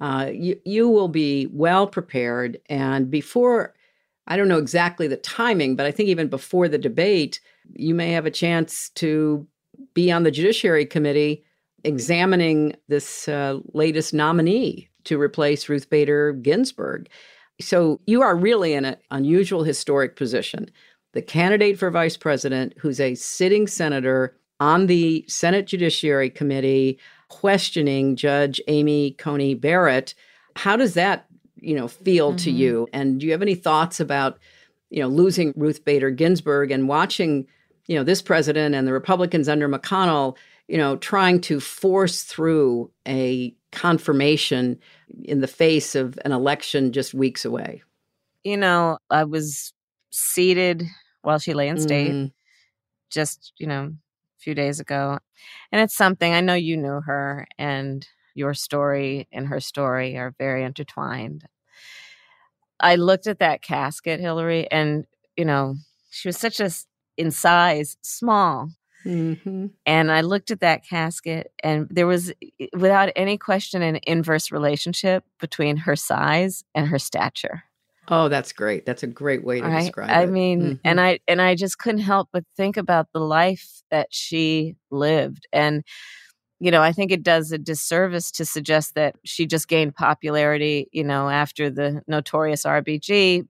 uh, 0.00 0.30
you 0.32 0.58
you 0.64 0.88
will 0.88 1.08
be 1.08 1.46
well 1.52 1.86
prepared 1.86 2.60
and 2.68 3.10
before 3.10 3.74
I 4.26 4.36
don't 4.36 4.48
know 4.48 4.58
exactly 4.58 5.08
the 5.08 5.16
timing, 5.16 5.74
but 5.74 5.86
I 5.86 5.90
think 5.90 6.08
even 6.08 6.28
before 6.28 6.68
the 6.68 6.78
debate, 6.78 7.40
you 7.74 7.94
may 7.94 8.12
have 8.12 8.26
a 8.26 8.30
chance 8.30 8.90
to 8.90 9.46
be 9.92 10.12
on 10.12 10.22
the 10.22 10.30
Judiciary 10.30 10.86
Committee 10.86 11.44
examining 11.82 12.76
this 12.88 13.28
uh, 13.28 13.58
latest 13.72 14.14
nominee 14.14 14.88
to 15.04 15.20
replace 15.20 15.68
Ruth 15.68 15.90
Bader 15.90 16.32
Ginsburg. 16.32 17.08
So 17.60 18.00
you 18.06 18.22
are 18.22 18.36
really 18.36 18.74
in 18.74 18.84
an 18.84 18.96
unusual 19.10 19.64
historic 19.64 20.16
position. 20.16 20.70
The 21.12 21.22
candidate 21.22 21.78
for 21.78 21.90
vice 21.90 22.16
president, 22.16 22.74
who's 22.78 23.00
a 23.00 23.16
sitting 23.16 23.66
senator 23.66 24.36
on 24.60 24.86
the 24.86 25.24
Senate 25.26 25.66
Judiciary 25.66 26.30
Committee, 26.30 26.98
questioning 27.30 28.14
Judge 28.16 28.60
Amy 28.68 29.12
Coney 29.12 29.54
Barrett. 29.54 30.14
How 30.56 30.76
does 30.76 30.94
that 30.94 31.26
you 31.62 31.74
know, 31.74 31.88
feel 31.88 32.34
to 32.34 32.50
Mhm. 32.50 32.56
you? 32.56 32.88
And 32.94 33.20
do 33.20 33.26
you 33.26 33.32
have 33.32 33.42
any 33.42 33.54
thoughts 33.54 34.00
about, 34.00 34.38
you 34.88 35.02
know, 35.02 35.08
losing 35.08 35.52
Ruth 35.56 35.84
Bader 35.84 36.10
Ginsburg 36.10 36.70
and 36.70 36.88
watching, 36.88 37.46
you 37.86 37.96
know, 37.96 38.02
this 38.02 38.22
president 38.22 38.74
and 38.74 38.88
the 38.88 38.94
Republicans 38.94 39.46
under 39.46 39.68
McConnell, 39.68 40.38
you 40.68 40.78
know, 40.78 40.96
trying 40.96 41.38
to 41.42 41.60
force 41.60 42.22
through 42.22 42.90
a 43.06 43.54
confirmation 43.72 44.78
in 45.24 45.42
the 45.42 45.46
face 45.46 45.94
of 45.94 46.18
an 46.24 46.32
election 46.32 46.92
just 46.92 47.12
weeks 47.12 47.44
away? 47.44 47.82
You 48.42 48.56
know, 48.56 48.96
I 49.10 49.24
was 49.24 49.74
seated 50.10 50.84
while 51.20 51.38
she 51.38 51.52
lay 51.52 51.68
in 51.68 51.78
state 51.78 52.12
Mm. 52.14 52.32
just, 53.10 53.52
you 53.58 53.66
know, 53.66 53.92
few 54.40 54.54
days 54.54 54.80
ago. 54.80 55.18
And 55.70 55.80
it's 55.80 55.96
something 55.96 56.32
I 56.32 56.40
know 56.40 56.54
you 56.54 56.76
knew 56.76 57.00
her 57.00 57.46
and 57.58 58.06
your 58.34 58.54
story 58.54 59.28
and 59.32 59.48
her 59.48 59.60
story 59.60 60.16
are 60.16 60.34
very 60.38 60.64
intertwined. 60.64 61.44
I 62.78 62.96
looked 62.96 63.26
at 63.26 63.40
that 63.40 63.62
casket, 63.62 64.20
Hillary, 64.20 64.70
and, 64.70 65.04
you 65.36 65.44
know, 65.44 65.76
she 66.10 66.28
was 66.28 66.38
such 66.38 66.60
a, 66.60 66.70
in 67.16 67.30
size, 67.30 67.96
small. 68.00 68.70
Mm-hmm. 69.04 69.66
And 69.86 70.12
I 70.12 70.20
looked 70.20 70.50
at 70.50 70.60
that 70.60 70.84
casket, 70.86 71.52
and 71.62 71.88
there 71.90 72.06
was, 72.06 72.32
without 72.74 73.10
any 73.16 73.38
question, 73.38 73.82
an 73.82 74.00
inverse 74.06 74.52
relationship 74.52 75.24
between 75.38 75.78
her 75.78 75.96
size 75.96 76.64
and 76.74 76.88
her 76.88 76.98
stature. 76.98 77.64
Oh, 78.08 78.28
that's 78.28 78.52
great. 78.52 78.86
That's 78.86 79.02
a 79.02 79.06
great 79.06 79.44
way 79.44 79.60
to 79.60 79.66
Right? 79.66 79.82
describe 79.84 80.10
I 80.10 80.22
it. 80.24 80.30
mean, 80.30 80.60
Mhm. 80.76 80.80
and 80.84 81.00
I 81.00 81.20
and 81.28 81.40
I 81.40 81.54
just 81.54 81.78
couldn't 81.78 82.00
help 82.00 82.28
but 82.32 82.44
think 82.56 82.76
about 82.76 83.08
the 83.12 83.20
life 83.20 83.82
that 83.90 84.08
she 84.10 84.76
lived, 84.90 85.46
and 85.52 85.84
you 86.60 86.70
know, 86.70 86.82
I 86.82 86.92
think 86.92 87.10
it 87.12 87.22
does 87.22 87.52
a 87.52 87.58
disservice 87.58 88.30
to 88.32 88.44
suggest 88.44 88.94
that 88.94 89.16
she 89.24 89.46
just 89.46 89.68
gained 89.68 89.94
popularity, 89.96 90.88
you 90.92 91.04
know, 91.04 91.28
after 91.30 91.70
the 91.70 92.02
notorious 92.08 92.64
RBG 92.66 93.44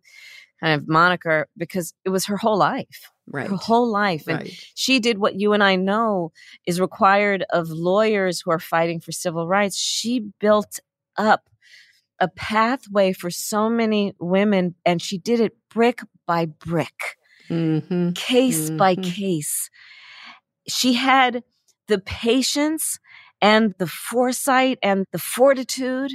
kind 0.60 0.80
of 0.80 0.88
moniker 0.88 1.48
because 1.56 1.94
it 2.04 2.10
was 2.10 2.26
her 2.26 2.36
whole 2.36 2.56
life. 2.58 3.10
Right. 3.28 3.48
Her 3.48 3.56
whole 3.56 3.90
life. 3.90 4.28
And 4.28 4.38
Right. 4.40 4.54
she 4.74 5.00
did 5.00 5.18
what 5.18 5.40
you 5.40 5.52
and 5.54 5.62
I 5.64 5.76
know 5.76 6.32
is 6.66 6.80
required 6.80 7.44
of 7.50 7.70
lawyers 7.70 8.40
who 8.40 8.50
are 8.52 8.58
fighting 8.60 9.00
for 9.00 9.12
civil 9.12 9.46
rights. 9.48 9.76
She 9.78 10.20
built 10.40 10.78
up 11.16 11.48
a 12.20 12.28
pathway 12.28 13.12
for 13.12 13.30
so 13.30 13.68
many 13.70 14.14
women, 14.20 14.74
and 14.84 15.00
she 15.00 15.18
did 15.18 15.40
it 15.40 15.56
brick 15.70 16.00
by 16.26 16.46
brick, 16.46 17.16
Mhm. 17.48 18.14
case 18.14 18.70
by 18.70 18.94
Mhm. 18.94 19.02
case. 19.02 19.70
She 20.68 20.94
had 20.94 21.42
the 21.88 21.98
patience 21.98 22.98
and 23.40 23.74
the 23.78 23.86
foresight 23.86 24.78
and 24.82 25.06
the 25.12 25.18
fortitude 25.18 26.12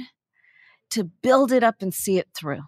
to 0.90 1.04
build 1.04 1.52
it 1.52 1.64
up 1.64 1.82
and 1.82 1.92
see 1.92 2.18
it 2.18 2.28
through. 2.34 2.62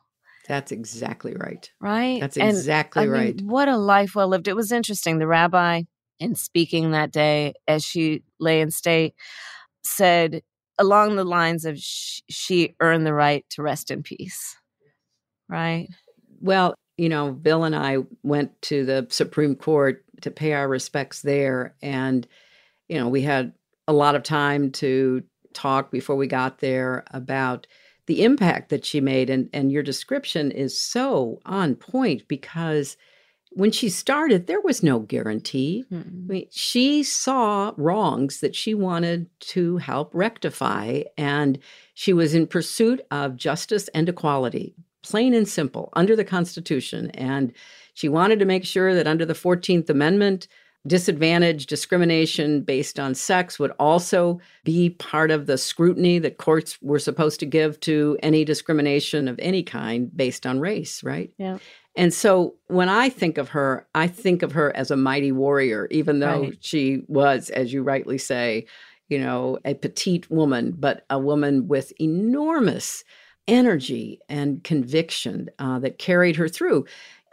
That's 0.48 0.72
exactly 0.72 1.34
right. 1.34 1.70
Right? 1.80 2.20
That's 2.20 2.36
And, 2.36 2.50
exactly 2.50 3.02
I 3.02 3.06
mean, 3.06 3.12
right. 3.12 3.40
what 3.42 3.68
a 3.68 3.76
life 3.76 4.14
well 4.14 4.28
lived. 4.28 4.48
It 4.48 4.56
was 4.56 4.72
interesting. 4.72 5.18
The 5.18 5.26
rabbi, 5.26 5.82
in 6.18 6.34
speaking 6.34 6.90
that 6.90 7.12
day 7.12 7.54
as 7.68 7.84
she 7.84 8.24
lay 8.40 8.60
in 8.60 8.70
state, 8.70 9.14
said 9.84 10.42
along 10.78 11.16
the 11.16 11.24
lines 11.24 11.64
of 11.64 11.78
sh- 11.78 12.20
she 12.28 12.74
earned 12.80 13.06
the 13.06 13.14
right 13.14 13.44
to 13.50 13.62
rest 13.62 13.90
in 13.90 14.02
peace. 14.02 14.56
Right? 15.48 15.88
Well, 16.40 16.74
you 16.96 17.08
know, 17.08 17.32
Bill 17.32 17.64
and 17.64 17.74
I 17.74 17.98
went 18.22 18.60
to 18.62 18.84
the 18.84 19.06
Supreme 19.10 19.54
Court 19.54 20.04
to 20.22 20.30
pay 20.30 20.52
our 20.52 20.68
respects 20.68 21.22
there. 21.22 21.74
And, 21.80 22.26
you 22.88 22.98
know, 22.98 23.08
we 23.08 23.22
had 23.22 23.52
a 23.86 23.92
lot 23.92 24.14
of 24.14 24.22
time 24.22 24.72
to 24.72 25.22
talk 25.54 25.90
before 25.90 26.16
we 26.16 26.26
got 26.26 26.58
there 26.58 27.04
about 27.12 27.66
the 28.06 28.24
impact 28.24 28.70
that 28.70 28.84
she 28.84 29.00
made. 29.00 29.30
And, 29.30 29.48
and 29.52 29.70
your 29.70 29.82
description 29.82 30.50
is 30.50 30.78
so 30.78 31.40
on 31.46 31.76
point 31.76 32.26
because 32.28 32.96
when 33.52 33.70
she 33.70 33.88
started, 33.88 34.46
there 34.46 34.60
was 34.60 34.82
no 34.82 35.00
guarantee. 35.00 35.84
Hmm. 35.88 36.00
I 36.00 36.32
mean, 36.32 36.46
she 36.50 37.02
saw 37.02 37.72
wrongs 37.76 38.40
that 38.40 38.54
she 38.54 38.74
wanted 38.74 39.28
to 39.40 39.78
help 39.78 40.10
rectify, 40.14 41.02
and 41.16 41.58
she 41.94 42.12
was 42.12 42.34
in 42.34 42.46
pursuit 42.46 43.00
of 43.10 43.36
justice 43.36 43.88
and 43.88 44.08
equality, 44.08 44.74
plain 45.02 45.34
and 45.34 45.48
simple, 45.48 45.90
under 45.94 46.14
the 46.14 46.24
Constitution. 46.24 47.10
And 47.12 47.52
she 47.94 48.08
wanted 48.08 48.38
to 48.38 48.44
make 48.44 48.64
sure 48.64 48.94
that 48.94 49.06
under 49.06 49.24
the 49.24 49.34
14th 49.34 49.90
Amendment, 49.90 50.48
disadvantage, 50.86 51.66
discrimination 51.66 52.62
based 52.62 52.98
on 52.98 53.14
sex 53.14 53.58
would 53.58 53.72
also 53.78 54.40
be 54.64 54.90
part 54.90 55.30
of 55.30 55.46
the 55.46 55.58
scrutiny 55.58 56.18
that 56.18 56.38
courts 56.38 56.78
were 56.80 56.98
supposed 56.98 57.40
to 57.40 57.46
give 57.46 57.78
to 57.80 58.16
any 58.22 58.44
discrimination 58.44 59.28
of 59.28 59.38
any 59.40 59.62
kind 59.62 60.16
based 60.16 60.46
on 60.46 60.60
race, 60.60 61.02
right? 61.02 61.30
Yeah. 61.38 61.58
And 61.98 62.14
so 62.14 62.54
when 62.68 62.88
I 62.88 63.08
think 63.08 63.38
of 63.38 63.48
her, 63.48 63.86
I 63.92 64.06
think 64.06 64.42
of 64.42 64.52
her 64.52 64.74
as 64.76 64.92
a 64.92 64.96
mighty 64.96 65.32
warrior, 65.32 65.88
even 65.90 66.20
though 66.20 66.42
Right. 66.42 66.56
she 66.60 67.02
was, 67.08 67.50
as 67.50 67.72
you 67.72 67.82
rightly 67.82 68.18
say, 68.18 68.66
you 69.08 69.18
know, 69.18 69.58
a 69.64 69.74
petite 69.74 70.30
woman, 70.30 70.74
but 70.78 71.04
a 71.10 71.18
woman 71.18 71.66
with 71.66 71.92
enormous 72.00 73.02
energy 73.48 74.20
and 74.28 74.62
conviction 74.62 75.48
uh, 75.58 75.80
that 75.80 75.98
carried 75.98 76.36
her 76.36 76.48
through. 76.48 76.84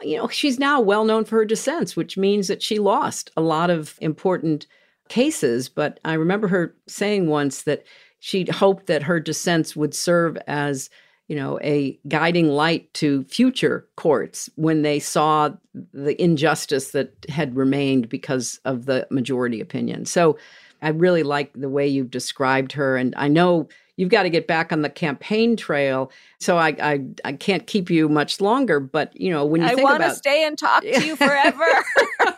You 0.02 0.18
know, 0.18 0.28
she's 0.30 0.58
now 0.58 0.82
well 0.82 1.06
known 1.06 1.26
for 1.26 1.36
her 1.38 1.46
dissents, 1.46 1.96
which 1.96 2.18
means 2.18 2.48
that 2.48 2.64
she 2.64 2.80
lost 2.80 3.30
a 3.38 3.42
lot 3.42 3.70
of 3.70 3.96
important 4.02 4.66
cases. 5.10 5.70
But 5.70 6.00
I 6.04 6.14
remember 6.14 6.48
her 6.48 6.76
saying 6.88 7.28
once 7.28 7.62
that 7.64 7.84
she 8.20 8.46
hoped 8.46 8.88
that 8.88 9.04
her 9.04 9.20
dissents 9.20 9.76
would 9.76 9.94
serve 9.94 10.38
as 10.48 10.90
you 11.28 11.36
know, 11.36 11.60
a 11.62 12.00
guiding 12.08 12.50
light 12.50 12.94
to 12.96 13.24
future 13.26 13.88
courts 13.96 14.50
when 14.56 14.84
they 14.84 15.00
saw 15.00 15.50
the 15.94 16.22
injustice 16.22 16.92
that 16.92 17.14
had 17.30 17.56
remained 17.56 18.10
because 18.10 18.60
of 18.66 18.86
the 18.86 19.08
majority 19.10 19.60
opinion. 19.60 20.06
So 20.06 20.38
I 20.82 20.90
really 20.90 21.24
like 21.24 21.52
the 21.54 21.70
way 21.70 21.88
you've 21.88 22.12
described 22.12 22.74
her. 22.74 22.96
And 22.96 23.16
I 23.18 23.28
know 23.28 23.68
you've 23.98 24.10
got 24.10 24.24
to 24.24 24.30
get 24.30 24.46
back 24.46 24.72
on 24.72 24.84
the 24.84 24.90
campaign 24.90 25.56
trail. 25.56 26.12
So 26.40 26.58
I 26.58 26.76
I, 26.80 27.06
I 27.24 27.34
can't 27.34 27.66
keep 27.66 27.90
you 27.90 28.08
much 28.08 28.40
longer. 28.40 28.80
But 28.80 29.20
you 29.20 29.32
know, 29.32 29.46
when 29.46 29.62
you 29.62 29.68
I 29.68 29.76
want 29.76 30.04
to 30.04 30.14
stay 30.14 30.46
and 30.46 30.58
talk 30.58 30.84
to 30.84 31.06
you 31.06 31.16
forever. 31.16 31.66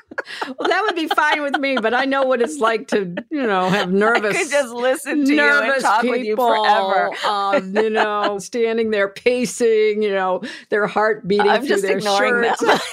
well, 0.46 0.68
that 0.68 0.82
would 0.82 0.96
be 0.96 1.08
fine 1.08 1.42
with 1.42 1.58
me, 1.58 1.76
but 1.76 1.94
I 1.94 2.04
know 2.04 2.24
what 2.24 2.40
it's 2.42 2.58
like 2.58 2.88
to, 2.88 3.14
you 3.30 3.46
know, 3.46 3.68
have 3.68 3.92
nervous. 3.92 4.36
I 4.36 4.42
could 4.42 4.50
just 4.50 4.72
listen 4.72 5.24
to 5.24 5.34
you 5.34 5.42
and 5.42 5.82
talk 5.82 6.02
with 6.02 6.24
you 6.24 6.36
forever. 6.36 7.10
um, 7.26 7.76
you 7.76 7.90
know, 7.90 8.38
standing 8.38 8.90
there 8.90 9.08
pacing, 9.08 10.02
you 10.02 10.12
know, 10.12 10.42
their 10.70 10.86
heart 10.86 11.26
beating 11.26 11.48
I'm 11.48 11.60
through 11.60 11.68
just 11.68 11.82
their 11.82 11.98
ignoring 11.98 12.44
shirts. 12.44 12.62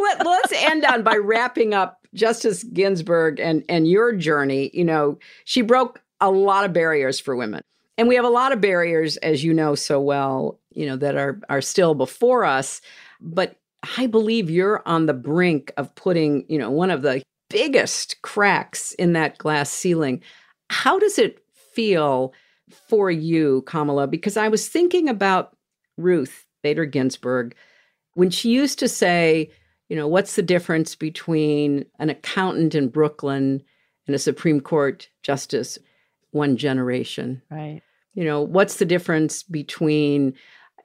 let, 0.00 0.26
let's 0.26 0.52
end 0.52 0.84
on 0.84 1.02
by 1.02 1.16
wrapping 1.16 1.74
up 1.74 2.06
Justice 2.14 2.64
Ginsburg 2.64 3.40
and 3.40 3.64
and 3.68 3.88
your 3.88 4.12
journey. 4.12 4.70
You 4.72 4.84
know, 4.84 5.18
she 5.44 5.62
broke 5.62 6.02
a 6.20 6.30
lot 6.30 6.64
of 6.64 6.72
barriers 6.72 7.20
for 7.20 7.36
women. 7.36 7.62
And 7.96 8.06
we 8.06 8.14
have 8.14 8.24
a 8.24 8.30
lot 8.30 8.52
of 8.52 8.60
barriers, 8.60 9.16
as 9.18 9.42
you 9.42 9.52
know 9.52 9.74
so 9.74 10.00
well, 10.00 10.60
you 10.72 10.86
know, 10.86 10.96
that 10.96 11.16
are 11.16 11.40
are 11.48 11.60
still 11.60 11.94
before 11.94 12.44
us. 12.44 12.80
But 13.20 13.57
I 13.96 14.06
believe 14.06 14.50
you're 14.50 14.82
on 14.86 15.06
the 15.06 15.14
brink 15.14 15.72
of 15.76 15.94
putting, 15.94 16.44
you 16.48 16.58
know, 16.58 16.70
one 16.70 16.90
of 16.90 17.02
the 17.02 17.22
biggest 17.48 18.20
cracks 18.22 18.92
in 18.92 19.12
that 19.12 19.38
glass 19.38 19.70
ceiling. 19.70 20.22
How 20.70 20.98
does 20.98 21.18
it 21.18 21.42
feel 21.74 22.32
for 22.88 23.10
you, 23.10 23.62
Kamala? 23.62 24.06
Because 24.06 24.36
I 24.36 24.48
was 24.48 24.68
thinking 24.68 25.08
about 25.08 25.56
Ruth 25.96 26.46
Bader 26.62 26.84
Ginsburg 26.84 27.54
when 28.14 28.30
she 28.30 28.50
used 28.50 28.78
to 28.80 28.88
say, 28.88 29.50
you 29.88 29.96
know, 29.96 30.08
what's 30.08 30.36
the 30.36 30.42
difference 30.42 30.94
between 30.94 31.86
an 31.98 32.10
accountant 32.10 32.74
in 32.74 32.88
Brooklyn 32.88 33.62
and 34.06 34.14
a 34.14 34.18
Supreme 34.18 34.60
Court 34.60 35.08
justice? 35.22 35.78
One 36.30 36.56
generation. 36.56 37.40
Right. 37.50 37.80
You 38.12 38.24
know, 38.24 38.42
what's 38.42 38.76
the 38.76 38.84
difference 38.84 39.42
between 39.42 40.34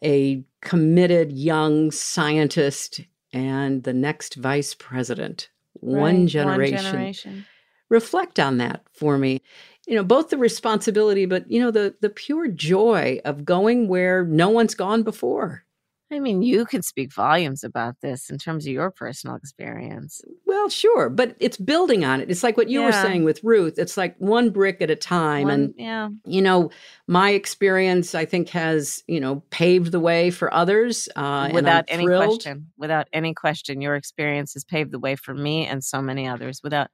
a 0.04 0.44
committed 0.64 1.32
young 1.32 1.92
scientist 1.92 3.02
and 3.32 3.84
the 3.84 3.94
next 3.94 4.36
vice 4.36 4.74
president? 4.74 5.50
One 5.74 6.28
generation. 6.28 6.76
One 6.76 6.92
generation. 6.94 7.46
Reflect 7.90 8.40
on 8.40 8.58
that 8.58 8.82
for 8.94 9.18
me. 9.18 9.42
You 9.86 9.96
know, 9.96 10.04
both 10.04 10.30
the 10.30 10.38
responsibility, 10.38 11.26
but 11.26 11.50
you 11.52 11.60
know, 11.60 11.72
the 11.72 11.96
the 12.00 12.10
pure 12.10 12.48
joy 12.48 13.20
of 13.26 13.46
going 13.46 13.88
where 13.88 14.26
no 14.26 14.50
one's 14.50 14.76
gone 14.76 15.04
before. 15.04 15.66
I 16.14 16.20
mean, 16.20 16.44
you 16.44 16.66
can 16.66 16.84
speak 16.84 17.12
volumes 17.12 17.64
about 17.64 17.96
this 18.02 18.30
in 18.30 18.38
terms 18.38 18.68
of 18.68 18.72
your 18.72 18.92
personal 18.92 19.36
experience. 19.36 20.22
Well, 20.46 20.70
sure, 20.70 21.10
but 21.10 21.36
it's 21.40 21.58
building 21.58 22.06
on 22.06 22.22
it. 22.22 22.30
It's 22.30 22.44
like 22.44 22.56
what 22.56 22.70
you 22.70 22.84
were 22.84 22.92
saying 22.92 23.24
with 23.24 23.44
Ruth. 23.44 23.80
It's 23.80 23.98
like 23.98 24.16
one 24.20 24.52
brick 24.52 24.82
at 24.82 24.92
a 24.92 24.96
time. 24.96 25.48
One- 25.48 25.54
and, 25.54 25.74
yeah. 25.76 26.10
you 26.26 26.42
know, 26.42 26.70
my 27.08 27.32
experience, 27.32 28.14
I 28.14 28.26
think, 28.26 28.50
has, 28.50 29.04
you 29.08 29.20
know, 29.20 29.44
paved 29.50 29.92
the 29.92 30.00
way 30.00 30.30
for 30.30 30.54
others. 30.54 31.10
Uh, 31.16 31.50
without 31.52 31.86
any 31.88 32.06
thrilled. 32.06 32.26
question, 32.26 32.72
without 32.78 33.08
any 33.12 33.34
question, 33.34 33.82
your 33.82 33.96
experience 33.96 34.54
has 34.54 34.64
paved 34.64 34.92
the 34.92 35.00
way 35.00 35.16
for 35.16 35.34
me 35.34 35.66
and 35.66 35.84
so 35.84 36.02
many 36.02 36.28
others 36.28 36.62
without 36.64 36.90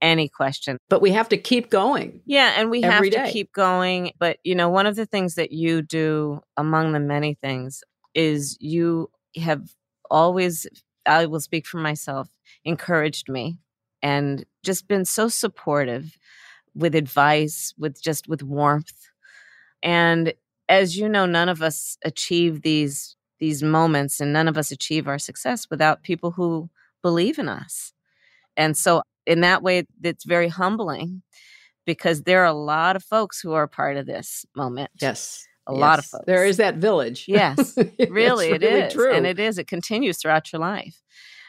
any 0.00 0.28
question. 0.28 0.76
But 0.88 1.02
we 1.02 1.12
have 1.12 1.28
to 1.30 1.38
keep 1.38 1.70
going. 1.70 2.20
Yeah, 2.26 2.52
and 2.56 2.70
we 2.70 2.82
have 2.82 3.02
to 3.02 3.30
keep 3.30 3.52
going. 3.52 4.12
But, 4.18 4.38
you 4.44 4.54
know, 4.54 4.68
one 4.68 4.86
of 4.86 4.96
the 4.96 5.06
things 5.06 5.34
that 5.36 5.50
you 5.52 5.82
do, 5.82 6.40
among 6.56 6.92
the 6.92 7.00
many 7.00 7.34
things, 7.34 7.82
is 8.14 8.56
you 8.60 9.10
have 9.36 9.70
always, 10.10 10.66
I 11.06 11.26
will 11.26 11.40
speak 11.40 11.66
for 11.66 11.78
myself, 11.78 12.28
encouraged 12.64 13.28
me 13.28 13.58
and 14.02 14.44
just 14.62 14.88
been 14.88 15.04
so 15.04 15.28
supportive 15.28 16.16
with 16.74 16.94
advice, 16.94 17.74
with 17.78 18.00
just 18.02 18.28
with 18.28 18.42
warmth. 18.42 19.08
And 19.82 20.32
as 20.68 20.96
you 20.96 21.08
know, 21.08 21.26
none 21.26 21.48
of 21.48 21.62
us 21.62 21.96
achieve 22.04 22.62
these 22.62 23.16
these 23.38 23.62
moments 23.62 24.20
and 24.20 24.32
none 24.32 24.48
of 24.48 24.58
us 24.58 24.72
achieve 24.72 25.06
our 25.06 25.18
success 25.18 25.68
without 25.70 26.02
people 26.02 26.32
who 26.32 26.68
believe 27.02 27.38
in 27.38 27.48
us. 27.48 27.92
And 28.56 28.76
so 28.76 29.02
in 29.26 29.42
that 29.42 29.62
way 29.62 29.84
it's 30.02 30.24
very 30.24 30.48
humbling 30.48 31.22
because 31.86 32.22
there 32.22 32.42
are 32.42 32.46
a 32.46 32.52
lot 32.52 32.96
of 32.96 33.04
folks 33.04 33.40
who 33.40 33.52
are 33.52 33.66
part 33.66 33.96
of 33.96 34.06
this 34.06 34.44
moment. 34.56 34.90
Yes. 35.00 35.47
A 35.68 35.72
lot 35.72 35.98
of 35.98 36.04
Yes. 36.04 36.10
folks. 36.10 36.24
There 36.26 36.44
is 36.46 36.56
that 36.56 36.76
village. 36.76 37.24
Yes, 37.28 37.76
really, 38.08 38.48
it 38.50 38.62
really 38.62 38.66
is. 38.66 38.92
true. 38.92 39.12
And 39.12 39.26
it 39.26 39.38
is. 39.38 39.58
It 39.58 39.66
continues 39.68 40.18
throughout 40.18 40.52
your 40.52 40.60
life. 40.60 41.00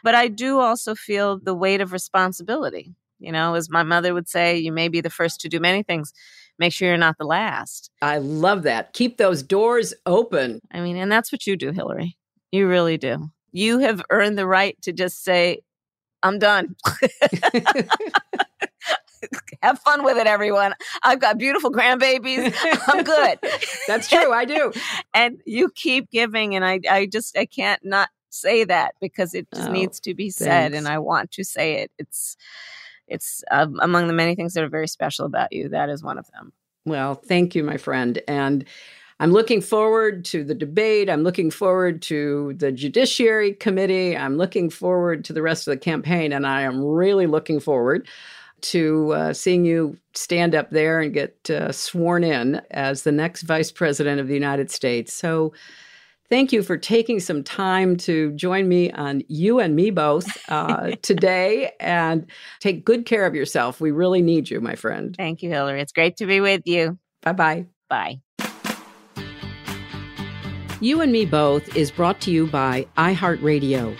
But 0.03 0.13
I 0.15 0.27
do 0.27 0.59
also 0.59 0.93
feel 0.95 1.39
the 1.39 1.55
weight 1.55 1.81
of 1.81 1.91
responsibility. 1.91 2.93
You 3.19 3.31
know, 3.31 3.55
as 3.55 3.69
my 3.69 3.83
mother 3.83 4.13
would 4.13 4.29
say, 4.29 4.57
you 4.57 4.71
may 4.71 4.87
be 4.87 5.01
the 5.01 5.09
first 5.09 5.41
to 5.41 5.49
do 5.49 5.59
many 5.59 5.83
things. 5.83 6.13
Make 6.57 6.71
sure 6.73 6.87
you're 6.87 6.97
not 6.97 7.17
the 7.17 7.25
last. 7.25 7.89
I 8.01 8.17
love 8.19 8.63
that. 8.63 8.93
Keep 8.93 9.17
those 9.17 9.41
doors 9.43 9.93
open. 10.05 10.61
I 10.71 10.79
mean, 10.81 10.95
and 10.97 11.11
that's 11.11 11.31
what 11.31 11.45
you 11.47 11.55
do, 11.57 11.71
Hillary. 11.71 12.17
You 12.51 12.67
really 12.67 12.97
do. 12.97 13.29
You 13.51 13.79
have 13.79 14.01
earned 14.09 14.37
the 14.37 14.45
right 14.47 14.79
to 14.83 14.91
just 14.93 15.23
say, 15.23 15.59
I'm 16.23 16.39
done. 16.39 16.75
Have 19.61 19.79
fun 19.79 20.03
with 20.03 20.17
it, 20.17 20.27
everyone. 20.27 20.73
I've 21.03 21.19
got 21.19 21.37
beautiful 21.37 21.71
grandbabies. 21.71 22.53
I'm 22.87 23.03
good. 23.03 23.39
That's 23.87 24.07
true. 24.07 24.31
I 24.33 24.45
do. 24.45 24.71
and 25.13 25.41
you 25.45 25.69
keep 25.75 26.09
giving, 26.11 26.55
and 26.55 26.65
I, 26.65 26.79
I 26.89 27.05
just, 27.05 27.37
I 27.37 27.45
can't 27.45 27.83
not 27.83 28.09
say 28.29 28.63
that 28.63 28.95
because 29.01 29.33
it 29.33 29.47
just 29.53 29.69
Oh, 29.69 29.71
needs 29.71 29.99
to 30.01 30.13
be 30.13 30.29
said, 30.29 30.71
thanks. 30.71 30.77
and 30.77 30.87
I 30.87 30.99
want 30.99 31.31
to 31.31 31.43
say 31.43 31.81
it. 31.81 31.91
It's, 31.97 32.37
it's 33.07 33.43
um, 33.51 33.79
among 33.81 34.07
the 34.07 34.13
many 34.13 34.35
things 34.35 34.53
that 34.53 34.63
are 34.63 34.69
very 34.69 34.87
special 34.87 35.25
about 35.25 35.51
you. 35.51 35.69
That 35.69 35.89
is 35.89 36.03
one 36.03 36.17
of 36.17 36.27
them. 36.31 36.53
Well, 36.85 37.15
thank 37.15 37.55
you, 37.55 37.63
my 37.63 37.77
friend. 37.77 38.21
And 38.27 38.65
I'm 39.19 39.31
looking 39.31 39.61
forward 39.61 40.23
to 40.25 40.43
the 40.43 40.55
debate. 40.55 41.09
I'm 41.09 41.23
looking 41.23 41.51
forward 41.51 42.01
to 42.03 42.53
the 42.55 42.71
Judiciary 42.71 43.53
Committee. 43.53 44.15
I'm 44.15 44.37
looking 44.37 44.69
forward 44.69 45.25
to 45.25 45.33
the 45.33 45.41
rest 45.41 45.67
of 45.67 45.71
the 45.71 45.77
campaign. 45.77 46.31
And 46.31 46.47
I 46.47 46.61
am 46.61 46.81
really 46.85 47.27
looking 47.27 47.59
forward 47.59 48.07
to 48.63 49.13
uh, 49.13 49.33
seeing 49.33 49.65
you 49.65 49.97
stand 50.13 50.55
up 50.55 50.69
there 50.69 50.99
and 50.99 51.13
get 51.13 51.49
uh, 51.49 51.71
sworn 51.71 52.23
in 52.23 52.61
as 52.71 53.03
the 53.03 53.11
next 53.11 53.43
Vice 53.43 53.71
President 53.71 54.19
of 54.19 54.27
the 54.27 54.33
United 54.33 54.71
States. 54.71 55.13
So, 55.13 55.53
Thank 56.29 56.53
you 56.53 56.61
for 56.61 56.77
taking 56.77 57.19
some 57.19 57.43
time 57.43 57.97
to 57.97 58.31
join 58.33 58.67
me 58.67 58.91
on 58.91 59.23
You 59.27 59.59
and 59.59 59.75
Me 59.75 59.89
Both 59.89 60.27
uh, 60.47 60.91
today 61.01 61.71
and 61.79 62.27
take 62.59 62.85
good 62.85 63.07
care 63.07 63.25
of 63.25 63.33
yourself. 63.33 63.81
We 63.81 63.89
really 63.89 64.21
need 64.21 64.47
you, 64.47 64.61
my 64.61 64.75
friend. 64.75 65.15
Thank 65.17 65.41
you, 65.41 65.49
Hillary. 65.49 65.81
It's 65.81 65.91
great 65.91 66.17
to 66.17 66.27
be 66.27 66.39
with 66.39 66.61
you. 66.65 66.99
Bye 67.23 67.33
bye. 67.33 67.65
Bye. 67.89 68.21
You 70.81 71.01
and 71.01 71.11
Me 71.11 71.25
Both 71.25 71.75
is 71.75 71.89
brought 71.89 72.21
to 72.21 72.31
you 72.31 72.45
by 72.45 72.87
iHeartRadio. 72.95 73.97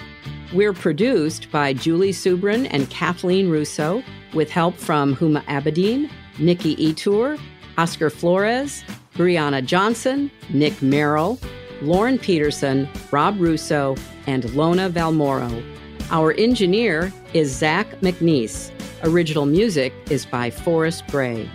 We're 0.54 0.74
produced 0.74 1.52
by 1.52 1.74
Julie 1.74 2.12
Subrin 2.12 2.68
and 2.70 2.90
Kathleen 2.92 3.50
Russo 3.50 4.04
with 4.34 4.50
help 4.50 4.76
from 4.76 5.16
Huma 5.16 5.44
Abedin, 5.46 6.10
Nikki 6.38 6.76
Ettore, 6.76 7.38
Oscar 7.78 8.10
Flores, 8.10 8.84
Brianna 9.16 9.66
Johnson, 9.66 10.32
Nick 10.50 10.82
Merrill, 10.82 11.40
Lauren 11.82 12.18
Peterson, 12.18 12.88
Rob 13.12 13.40
Russo, 13.40 13.96
and 14.28 14.54
Lona 14.54 14.90
Valmoro. 14.90 15.64
Our 16.12 16.34
engineer 16.34 17.14
is 17.34 17.56
Zach 17.56 17.88
McNeese. 18.02 18.72
Original 19.04 19.46
music 19.46 19.94
is 20.10 20.26
by 20.26 20.50
Forrest 20.50 21.08
Gray. 21.08 21.50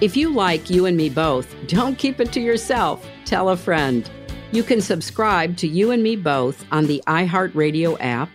If 0.00 0.16
you 0.16 0.30
like 0.30 0.70
You 0.70 0.86
and 0.86 0.96
Me 0.96 1.08
Both, 1.08 1.54
don't 1.66 1.96
keep 1.98 2.20
it 2.20 2.32
to 2.32 2.40
yourself. 2.40 3.06
Tell 3.24 3.50
a 3.50 3.56
friend. 3.56 4.10
You 4.52 4.62
can 4.62 4.80
subscribe 4.80 5.56
to 5.58 5.68
You 5.68 5.90
and 5.90 6.02
Me 6.02 6.16
Both 6.16 6.64
on 6.72 6.86
the 6.86 7.02
iHeartRadio 7.06 7.96
app, 8.00 8.30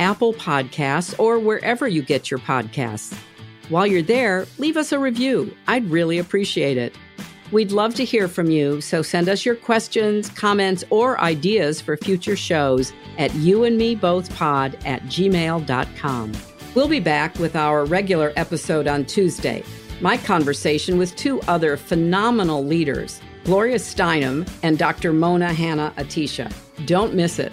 Apple 0.00 0.32
Podcasts, 0.34 1.14
or 1.20 1.38
wherever 1.38 1.86
you 1.86 2.02
get 2.02 2.30
your 2.30 2.40
podcasts. 2.40 3.16
While 3.68 3.86
you're 3.86 4.02
there, 4.02 4.46
leave 4.58 4.76
us 4.76 4.90
a 4.90 4.98
review. 4.98 5.54
I'd 5.68 5.88
really 5.88 6.18
appreciate 6.18 6.76
it. 6.76 6.96
We'd 7.52 7.70
love 7.70 7.94
to 7.96 8.04
hear 8.04 8.26
from 8.28 8.50
you, 8.50 8.80
so 8.80 9.02
send 9.02 9.28
us 9.28 9.44
your 9.44 9.56
questions, 9.56 10.28
comments, 10.30 10.84
or 10.90 11.20
ideas 11.20 11.80
for 11.80 11.96
future 11.96 12.36
shows 12.36 12.92
at 13.18 13.30
youandmebothpod 13.32 14.86
at 14.86 15.02
gmail.com. 15.02 16.32
We'll 16.74 16.88
be 16.88 17.00
back 17.00 17.38
with 17.38 17.56
our 17.56 17.84
regular 17.84 18.32
episode 18.36 18.86
on 18.86 19.04
Tuesday. 19.04 19.64
My 20.00 20.16
conversation 20.16 20.96
with 20.96 21.14
two 21.16 21.40
other 21.42 21.76
phenomenal 21.76 22.64
leaders, 22.64 23.20
Gloria 23.44 23.76
Steinem 23.76 24.48
and 24.62 24.78
Dr. 24.78 25.12
Mona 25.12 25.52
Hanna 25.52 25.92
Attisha. 25.96 26.52
Don't 26.86 27.14
miss 27.14 27.38
it. 27.38 27.52